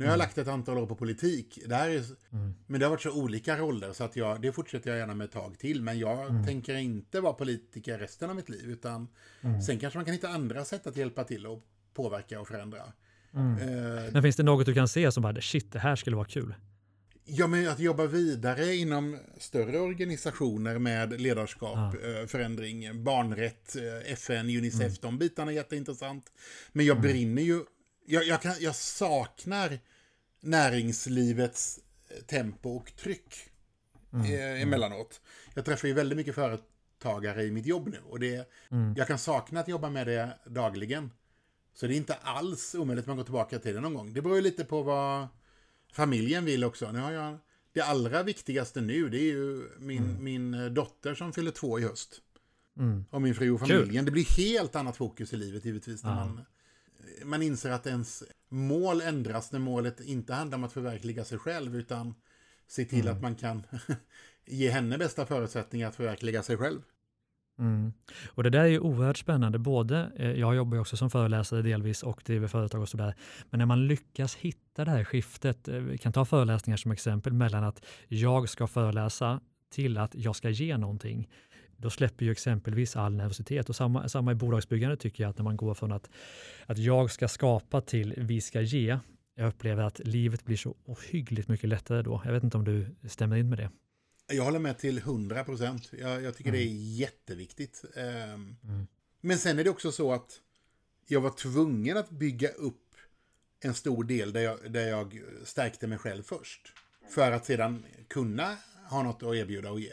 [0.00, 1.58] Nu har jag lagt ett antal år på politik.
[1.66, 2.54] Det är, mm.
[2.66, 5.24] Men det har varit så olika roller så att jag, det fortsätter jag gärna med
[5.24, 5.82] ett tag till.
[5.82, 6.46] Men jag mm.
[6.46, 8.70] tänker inte vara politiker resten av mitt liv.
[8.70, 9.08] Utan
[9.40, 9.62] mm.
[9.62, 11.62] sen kanske man kan hitta andra sätt att hjälpa till och
[11.94, 12.82] påverka och förändra.
[13.34, 13.68] Mm.
[13.68, 16.26] Uh, men finns det något du kan se som bara, shit, det här skulle vara
[16.28, 16.54] kul?
[17.24, 22.20] Ja, men att jobba vidare inom större organisationer med ledarskap, ja.
[22.20, 24.96] Eh, förändring, barnrätt, eh, FN, Unicef, mm.
[25.00, 26.32] de bitarna är jätteintressant.
[26.72, 27.10] Men jag mm.
[27.10, 27.64] brinner ju,
[28.06, 29.78] jag, jag, kan, jag saknar
[30.40, 33.34] näringslivets eh, tempo och tryck
[34.12, 34.26] mm.
[34.26, 34.62] mm.
[34.62, 35.20] emellanåt.
[35.54, 38.94] Jag träffar ju väldigt mycket företagare i mitt jobb nu och det, mm.
[38.96, 41.10] jag kan sakna att jobba med det dagligen.
[41.74, 44.12] Så det är inte alls omöjligt att man går tillbaka till det någon gång.
[44.12, 45.28] Det beror ju lite på vad
[45.92, 46.92] familjen vill också.
[46.92, 47.38] Nu har jag,
[47.72, 50.24] det allra viktigaste nu det är ju min, mm.
[50.24, 52.20] min eh, dotter som fyller två i höst.
[52.78, 53.04] Mm.
[53.10, 53.88] Och min fru och familjen.
[53.88, 54.04] Kul.
[54.04, 56.04] Det blir helt annat fokus i livet givetvis.
[56.04, 56.40] När man,
[57.24, 61.76] man inser att ens mål ändras när målet inte handlar om att förverkliga sig själv
[61.76, 62.14] utan
[62.66, 63.16] se till mm.
[63.16, 63.62] att man kan
[64.46, 66.80] ge henne bästa förutsättningar att förverkliga sig själv.
[67.58, 67.92] Mm.
[68.28, 69.58] Och Det där är ju oerhört spännande.
[69.58, 73.14] Både, eh, jag jobbar ju också som föreläsare delvis och driver företag och sådär.
[73.50, 77.32] Men när man lyckas hitta det här skiftet, eh, vi kan ta föreläsningar som exempel,
[77.32, 79.40] mellan att jag ska föreläsa
[79.70, 81.28] till att jag ska ge någonting.
[81.80, 85.44] Då släpper ju exempelvis all nervositet och samma, samma i bolagsbyggande tycker jag att när
[85.44, 86.10] man går från att,
[86.66, 88.98] att jag ska skapa till vi ska ge.
[89.34, 92.22] Jag upplever att livet blir så ohyggligt mycket lättare då.
[92.24, 93.70] Jag vet inte om du stämmer in med det.
[94.32, 95.92] Jag håller med till 100 procent.
[96.00, 96.60] Jag, jag, tycker mm.
[96.60, 97.84] det är jätteviktigt.
[97.96, 98.86] Um, mm.
[99.20, 100.40] Men sen är det också så att
[101.06, 102.94] jag var tvungen att bygga upp
[103.60, 106.72] en stor del där jag, där jag stärkte mig själv först.
[107.10, 108.56] För att sedan kunna
[108.90, 109.92] ha något att erbjuda och ge.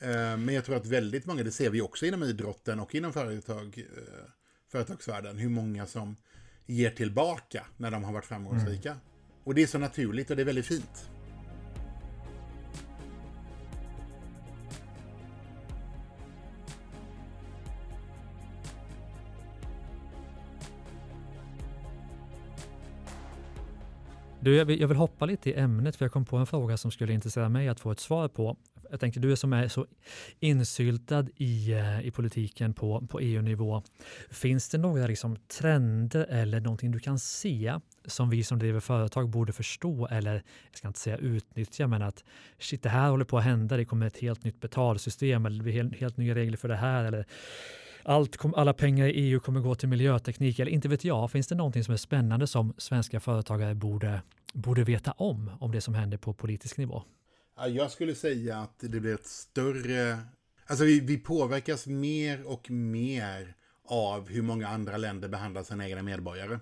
[0.00, 3.12] Ehm, men jag tror att väldigt många, det ser vi också inom idrotten och inom
[3.12, 4.30] företag, eh,
[4.68, 6.16] företagsvärlden, hur många som
[6.66, 8.90] ger tillbaka när de har varit framgångsrika.
[8.90, 9.02] Mm.
[9.44, 11.10] Och det är så naturligt och det är väldigt fint.
[24.40, 26.76] Du, jag vill, jag vill hoppa lite i ämnet för jag kom på en fråga
[26.76, 28.56] som skulle intressera mig att få ett svar på.
[28.90, 29.86] Jag tänker du som är så
[30.40, 33.82] insyltad i, eh, i politiken på, på EU-nivå.
[34.30, 37.74] Finns det några liksom trender eller någonting du kan se
[38.04, 40.34] som vi som driver företag borde förstå eller
[40.70, 42.24] jag ska inte säga utnyttja men att
[42.58, 45.62] shit det här håller på att hända, det kommer ett helt nytt betalsystem eller det
[45.62, 47.26] blir helt, helt nya regler för det här eller
[48.08, 51.30] allt, alla pengar i EU kommer gå till miljöteknik eller inte vet jag.
[51.30, 55.80] Finns det någonting som är spännande som svenska företagare borde, borde veta om, om det
[55.80, 57.02] som händer på politisk nivå?
[57.68, 60.18] Jag skulle säga att det blir ett större...
[60.66, 63.54] Alltså vi, vi påverkas mer och mer
[63.84, 66.58] av hur många andra länder behandlar sina egna medborgare.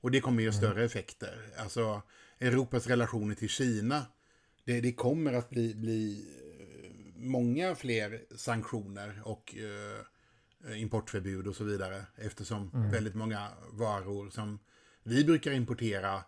[0.00, 0.58] Och det kommer ge mm.
[0.58, 1.38] större effekter.
[1.58, 2.02] Alltså
[2.40, 4.06] Europas relationer till Kina,
[4.64, 10.06] det, det kommer att bli, bli eh, många fler sanktioner och Eh,
[10.76, 12.06] importförbud och så vidare.
[12.16, 12.90] Eftersom mm.
[12.90, 14.58] väldigt många varor som
[15.02, 16.24] vi brukar importera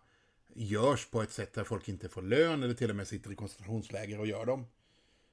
[0.55, 3.34] görs på ett sätt där folk inte får lön eller till och med sitter i
[3.34, 4.66] koncentrationsläger och gör dem.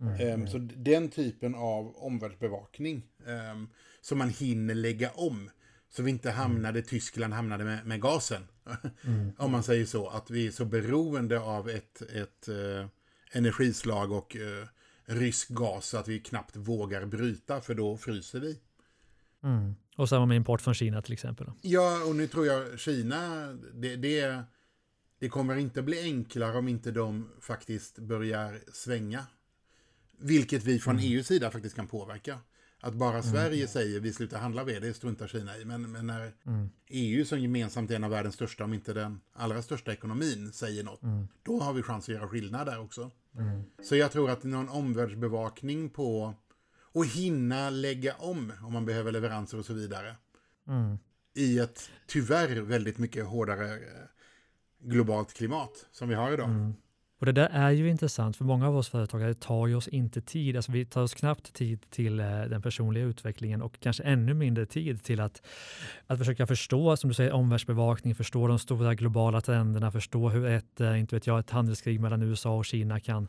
[0.01, 0.41] Mm.
[0.41, 3.69] Um, så den typen av omvärldsbevakning um,
[4.01, 5.49] som man hinner lägga om.
[5.89, 6.89] Så vi inte hamnade, mm.
[6.89, 8.47] Tyskland hamnade med, med gasen.
[9.05, 9.31] Mm.
[9.37, 12.85] Om man säger så, att vi är så beroende av ett, ett uh,
[13.31, 14.67] energislag och uh,
[15.05, 18.59] rysk gas så att vi knappt vågar bryta för då fryser vi.
[19.43, 19.75] Mm.
[19.97, 21.51] Och samma med import från Kina till exempel.
[21.61, 24.43] Ja, och nu tror jag Kina, det, det,
[25.19, 29.25] det kommer inte bli enklare om inte de faktiskt börjar svänga.
[30.19, 31.11] Vilket vi från mm.
[31.11, 32.39] EUs sida faktiskt kan påverka.
[32.79, 33.23] Att bara mm.
[33.23, 33.67] Sverige mm.
[33.67, 35.65] säger vi slutar handla med det struntar Kina i.
[35.65, 36.69] Men, men när mm.
[36.87, 40.83] EU som gemensamt är en av världens största, om inte den allra största ekonomin, säger
[40.83, 41.27] något, mm.
[41.43, 43.11] då har vi chans att göra skillnad där också.
[43.37, 43.63] Mm.
[43.83, 46.33] Så jag tror att någon omvärldsbevakning på
[46.93, 50.15] och hinna lägga om om man behöver leveranser och så vidare.
[50.67, 50.97] Mm.
[51.33, 54.07] I ett tyvärr väldigt mycket hårdare eh,
[54.79, 56.49] globalt klimat som vi har idag.
[56.49, 56.73] Mm.
[57.23, 60.21] Och det där är ju intressant för många av oss företagare tar ju oss inte
[60.21, 64.33] tid, alltså vi tar oss knappt tid till eh, den personliga utvecklingen och kanske ännu
[64.33, 65.41] mindre tid till att,
[66.07, 70.81] att försöka förstå, som du säger, omvärldsbevakning, förstå de stora globala trenderna, förstå hur ett,
[70.81, 73.27] eh, inte vet jag, ett handelskrig mellan USA och Kina kan,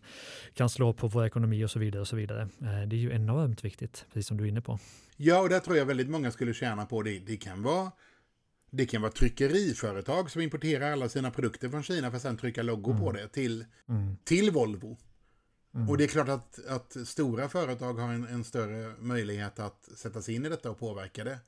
[0.55, 2.01] kan slå på vår ekonomi och så vidare.
[2.01, 2.43] och så vidare.
[2.43, 4.79] Eh, det är ju enormt viktigt, precis som du är inne på.
[5.17, 7.19] Ja, och där tror jag väldigt många skulle tjäna på det.
[7.27, 7.91] Det kan vara
[8.77, 12.63] det kan vara tryckeriföretag som importerar alla sina produkter från Kina för att sen trycka
[12.63, 13.03] logo mm.
[13.03, 14.17] på det till, mm.
[14.25, 14.97] till Volvo.
[15.75, 15.89] Mm.
[15.89, 20.23] Och det är klart att, att stora företag har en, en, större möjlighet att sätta
[20.23, 21.39] sig in i detta och påverka det.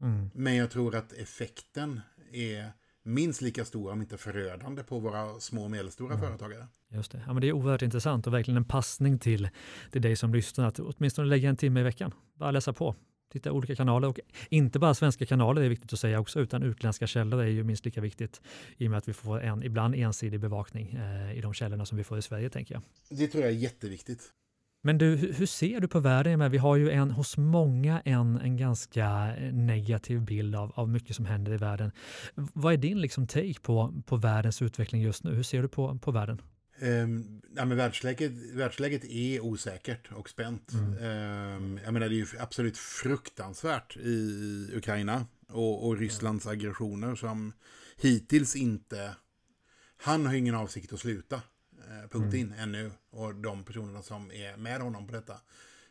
[0.00, 0.30] Mm.
[0.34, 2.00] Men jag tror att effekten
[2.32, 6.26] är minst lika stor, om inte förödande, på våra små och medelstora mm.
[6.26, 6.66] företagare.
[6.88, 7.22] Just det.
[7.26, 9.48] Ja, men det är oerhört intressant och verkligen en passning till,
[9.90, 12.14] till dig som lyssnar att åtminstone lägga en timme i veckan.
[12.34, 12.94] Bara läsa på
[13.32, 17.06] titta olika kanaler och inte bara svenska kanaler är viktigt att säga också, utan utländska
[17.06, 18.40] källor är ju minst lika viktigt
[18.76, 21.98] i och med att vi får en ibland ensidig bevakning eh, i de källorna som
[21.98, 22.82] vi får i Sverige, tänker jag.
[23.18, 24.32] Det tror jag är jätteviktigt.
[24.84, 26.50] Men du, hur ser du på världen?
[26.50, 31.26] Vi har ju en, hos många en, en ganska negativ bild av, av mycket som
[31.26, 31.92] händer i världen.
[32.34, 35.34] Vad är din liksom take på, på världens utveckling just nu?
[35.34, 36.42] Hur ser du på, på världen?
[36.82, 40.72] Um, ja, men världsläget, världsläget är osäkert och spänt.
[40.72, 41.56] Mm.
[41.56, 46.58] Um, jag menar, det är ju absolut fruktansvärt i Ukraina och, och Rysslands mm.
[46.58, 47.52] aggressioner som
[47.96, 49.16] hittills inte...
[49.96, 52.58] Han har ingen avsikt att sluta, uh, Putin, mm.
[52.58, 52.90] ännu.
[53.10, 55.40] Och de personerna som är med honom på detta.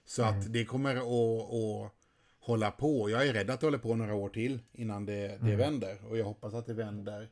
[0.06, 0.52] Så att mm.
[0.52, 1.94] det kommer att, att
[2.40, 3.10] hålla på.
[3.10, 5.58] Jag är rädd att det håller på några år till innan det, det mm.
[5.58, 6.06] vänder.
[6.06, 7.30] Och jag hoppas att det vänder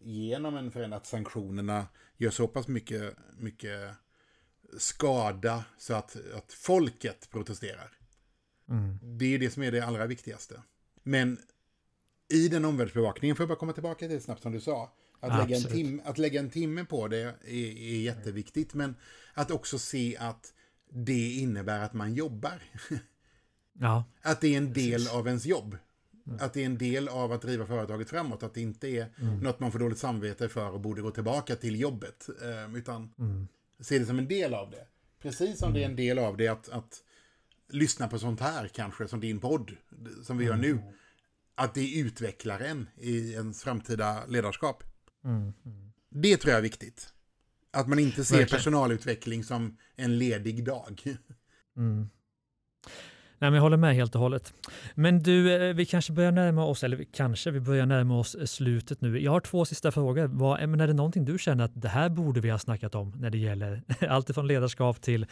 [0.00, 1.86] genom en förändring att sanktionerna
[2.16, 3.90] gör så pass mycket, mycket
[4.78, 7.92] skada så att, att folket protesterar.
[8.68, 8.98] Mm.
[9.18, 10.62] Det är det som är det allra viktigaste.
[11.02, 11.38] Men
[12.28, 15.38] i den omvärldsbevakningen, får jag bara komma tillbaka till det snabbt som du sa, att,
[15.38, 18.94] lägga en, tim att lägga en timme på det är, är jätteviktigt, men
[19.34, 20.52] att också se att
[20.90, 22.62] det innebär att man jobbar.
[23.78, 24.04] Ja.
[24.22, 25.12] Att det är en del Precis.
[25.12, 25.76] av ens jobb.
[26.26, 26.38] Mm.
[26.40, 28.42] Att det är en del av att driva företaget framåt.
[28.42, 29.38] Att det inte är mm.
[29.38, 32.28] något man får dåligt samvete för och borde gå tillbaka till jobbet.
[32.42, 33.48] Eh, utan mm.
[33.80, 34.86] se det som en del av det.
[35.22, 35.96] Precis som det är en mm.
[35.96, 37.02] del av det att, att
[37.68, 39.76] lyssna på sånt här kanske, som din podd,
[40.22, 40.70] som vi gör nu.
[40.70, 40.84] Mm.
[41.54, 44.84] Att det utvecklar en i ens framtida ledarskap.
[45.24, 45.52] Mm.
[46.10, 47.12] Det tror jag är viktigt.
[47.70, 48.58] Att man inte ser Verkligen.
[48.58, 51.02] personalutveckling som en ledig dag.
[53.38, 54.54] Nej, men jag håller med helt och hållet.
[54.94, 58.44] Men du, eh, vi kanske börjar närma oss, eller kanske vi börjar närma oss eh,
[58.44, 59.22] slutet nu.
[59.22, 60.26] Jag har två sista frågor.
[60.26, 63.12] Vad, men är det någonting du känner att det här borde vi ha snackat om
[63.16, 65.26] när det gäller allt från ledarskap till,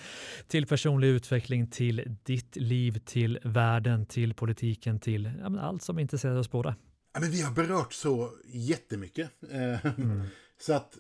[0.48, 6.36] till personlig utveckling, till ditt liv, till världen, till politiken, till ja, allt som intresserar
[6.36, 6.74] oss båda?
[7.14, 9.30] Ja, men vi har berört så jättemycket.
[9.50, 10.26] Eh, mm.
[10.60, 10.98] Så att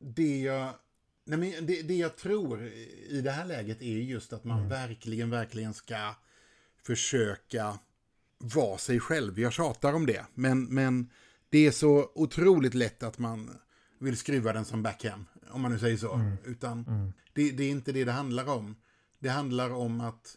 [0.00, 0.70] det jag
[1.28, 2.62] Nej, men det, det jag tror
[3.08, 4.68] i det här läget är just att man mm.
[4.68, 6.14] verkligen, verkligen ska
[6.82, 7.78] försöka
[8.38, 9.40] vara sig själv.
[9.40, 11.10] Jag tjatar om det, men, men
[11.48, 13.50] det är så otroligt lätt att man
[13.98, 16.14] vill skruva den som backham, om man nu säger så.
[16.14, 16.36] Mm.
[16.44, 17.12] Utan mm.
[17.32, 18.76] Det, det, är inte det det handlar om.
[19.18, 20.36] Det handlar om att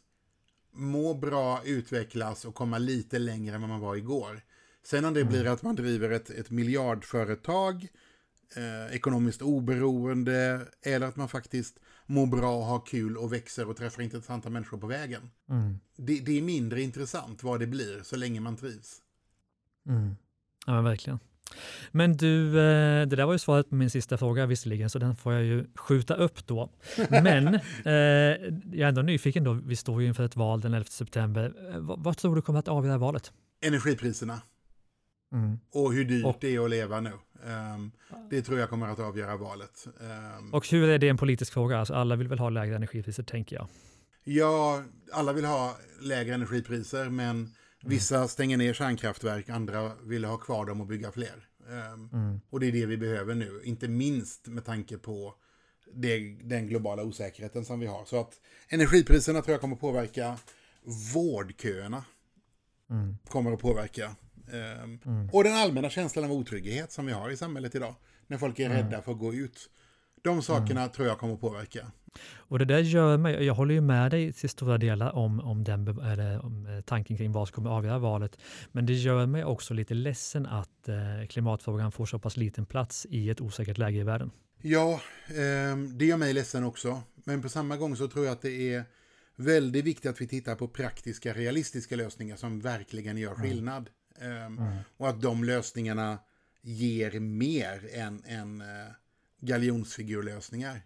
[0.72, 4.42] må bra, utvecklas och komma lite längre än vad man var igår.
[4.84, 5.34] Sen om det mm.
[5.34, 7.88] blir att man driver ett, ett miljardföretag
[8.56, 14.02] eh, ekonomiskt oberoende eller att man faktiskt mår bra, har kul och växer och träffar
[14.02, 15.22] intressanta människor på vägen.
[15.50, 15.80] Mm.
[15.98, 19.02] Det, det, är mindre intressant vad det blir så länge man trivs.
[19.88, 20.16] Mm.
[20.66, 21.20] Ja, men verkligen.
[21.92, 25.16] Men du, eh, det där var ju svaret på min sista fråga visserligen, så den
[25.16, 26.70] får jag ju skjuta upp då.
[27.10, 27.48] Men
[27.86, 27.94] eh,
[28.72, 31.54] jag är ändå nyfiken då, vi står ju inför ett val den 11 september.
[31.74, 33.32] Eh, vad, vad tror du kommer att avgöra valet?
[33.62, 34.42] Energipriserna.
[35.32, 35.60] Mm.
[35.72, 37.12] Och hur dyrt och, det är att leva nu.
[37.44, 37.92] Um,
[38.30, 39.88] det tror jag kommer att avgöra valet.
[40.40, 41.80] Um, och hur är det en politisk fråga?
[41.80, 43.68] Alltså alla vill väl ha lägre energipriser, tänker jag.
[44.24, 47.50] Ja, alla vill ha lägre energipriser, men mm.
[47.82, 51.48] vissa stänger ner kärnkraftverk, andra vill ha kvar dem och bygga fler.
[51.68, 52.42] Um, mm.
[52.50, 55.36] Och det är det vi behöver nu, inte minst med tanke på
[55.94, 58.06] det, den globala osäkerheten som vi har.
[58.06, 60.38] Så att energipriserna tror jag kommer påverka
[61.14, 62.06] vårdköerna.
[62.90, 63.18] Mm.
[63.28, 64.16] Kommer att påverka
[64.54, 65.30] Mm.
[65.34, 67.96] Och den allmänna känslan av otrygghet som vi har i samhället idag.
[68.28, 68.78] När folk är mm.
[68.78, 69.70] rädda för att gå ut.
[70.22, 70.92] De sakerna mm.
[70.92, 71.92] tror jag kommer att påverka.
[72.36, 75.64] Och det där gör mig, jag håller ju med dig till stora delar om, om,
[75.64, 78.38] den, eller, om eh, tanken kring vad som kommer avgöra valet.
[78.72, 83.08] Men det gör mig också lite ledsen att eh, klimatfrågan får så pass liten plats
[83.10, 84.32] i ett osäkert läge i världen.
[84.62, 87.02] Ja, eh, det gör mig ledsen också.
[87.16, 88.84] Men på samma gång så tror jag att det är
[89.36, 93.42] väldigt viktigt att vi tittar på praktiska, realistiska lösningar som verkligen gör mm.
[93.42, 93.82] skillnad.
[93.82, 94.78] Um, mm.
[94.98, 96.20] Och att de lösningarna
[96.62, 98.68] ger mer än, än uh,
[99.40, 100.82] galjonsfigurlösningar.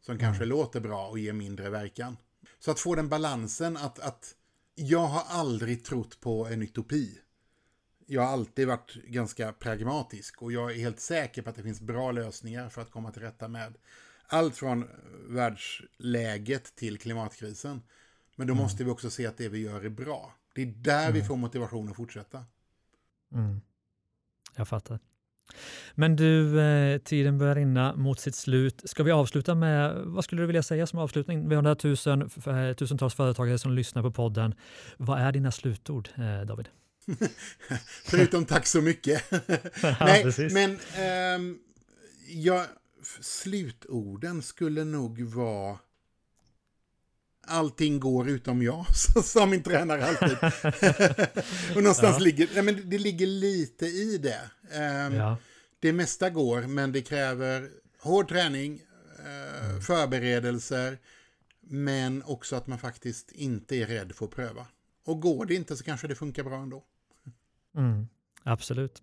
[0.00, 2.16] Som kanske låter bra och ger mindre verkan.
[2.58, 4.34] Så att få den balansen att, att
[4.74, 7.18] jag har aldrig trott på en utopi.
[8.06, 11.80] Jag har alltid varit ganska pragmatisk och jag är helt säker på att det finns
[11.80, 13.74] bra lösningar för att komma till rätta med
[14.26, 14.88] allt från
[15.28, 17.82] världsläget till klimatkrisen.
[18.36, 18.62] Men då mm.
[18.62, 20.34] måste vi också se att det vi gör är bra.
[20.54, 21.12] Det är där mm.
[21.12, 22.44] vi får motivation att fortsätta.
[23.34, 23.60] Mm.
[24.56, 24.98] Jag fattar.
[25.94, 28.82] Men du, eh, tiden börjar rinna mot sitt slut.
[28.84, 31.48] Ska vi avsluta med, vad skulle du vilja säga som avslutning?
[31.48, 34.54] Vi har tusen, eh, tusentals företagare som lyssnar på podden.
[34.96, 36.68] Vad är dina slutord, eh, David?
[38.04, 39.24] Förutom tack så mycket.
[40.00, 41.56] Nej, men eh,
[42.28, 42.64] ja,
[43.20, 45.78] slutorden skulle nog vara
[47.48, 48.86] allting går utom jag,
[49.24, 50.38] sa min tränare alltid.
[51.76, 52.24] och någonstans ja.
[52.24, 54.40] ligger, ja, men det ligger lite i det.
[55.06, 55.36] Um, ja.
[55.80, 57.68] Det mesta går, men det kräver
[58.00, 58.80] hård träning,
[59.18, 59.80] uh, mm.
[59.80, 60.98] förberedelser,
[61.60, 64.66] men också att man faktiskt inte är rädd för att pröva.
[65.04, 66.84] Och går det inte så kanske det funkar bra ändå.
[67.76, 68.06] Mm.
[68.44, 69.02] Absolut.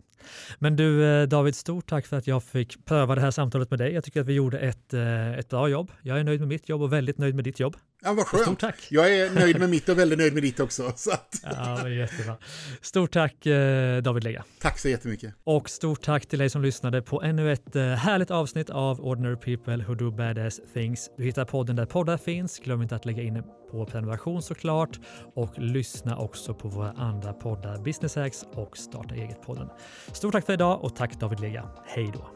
[0.59, 3.79] Men du eh, David, stort tack för att jag fick pröva det här samtalet med
[3.79, 3.93] dig.
[3.93, 5.91] Jag tycker att vi gjorde ett, eh, ett bra jobb.
[6.01, 7.77] Jag är nöjd med mitt jobb och väldigt nöjd med ditt jobb.
[8.05, 8.43] Ja, vad skönt.
[8.43, 8.87] Stort tack.
[8.89, 10.93] Jag är nöjd med mitt och väldigt nöjd med ditt också.
[10.95, 11.41] Så att...
[11.43, 11.49] Ja,
[11.83, 12.37] det är jättebra.
[12.81, 14.43] Stort tack eh, David Lega.
[14.61, 15.33] Tack så jättemycket.
[15.43, 19.85] Och stort tack till dig som lyssnade på ännu ett härligt avsnitt av Ordinary People
[19.85, 21.09] Who Do Badass Things.
[21.17, 22.59] Du hittar podden där poddar finns.
[22.59, 24.99] Glöm inte att lägga in på prenumeration såklart
[25.35, 29.69] och lyssna också på våra andra poddar Business Hacks och Starta eget-podden.
[30.13, 31.69] Stort tack för idag och tack David Lega.
[31.85, 32.34] Hej då!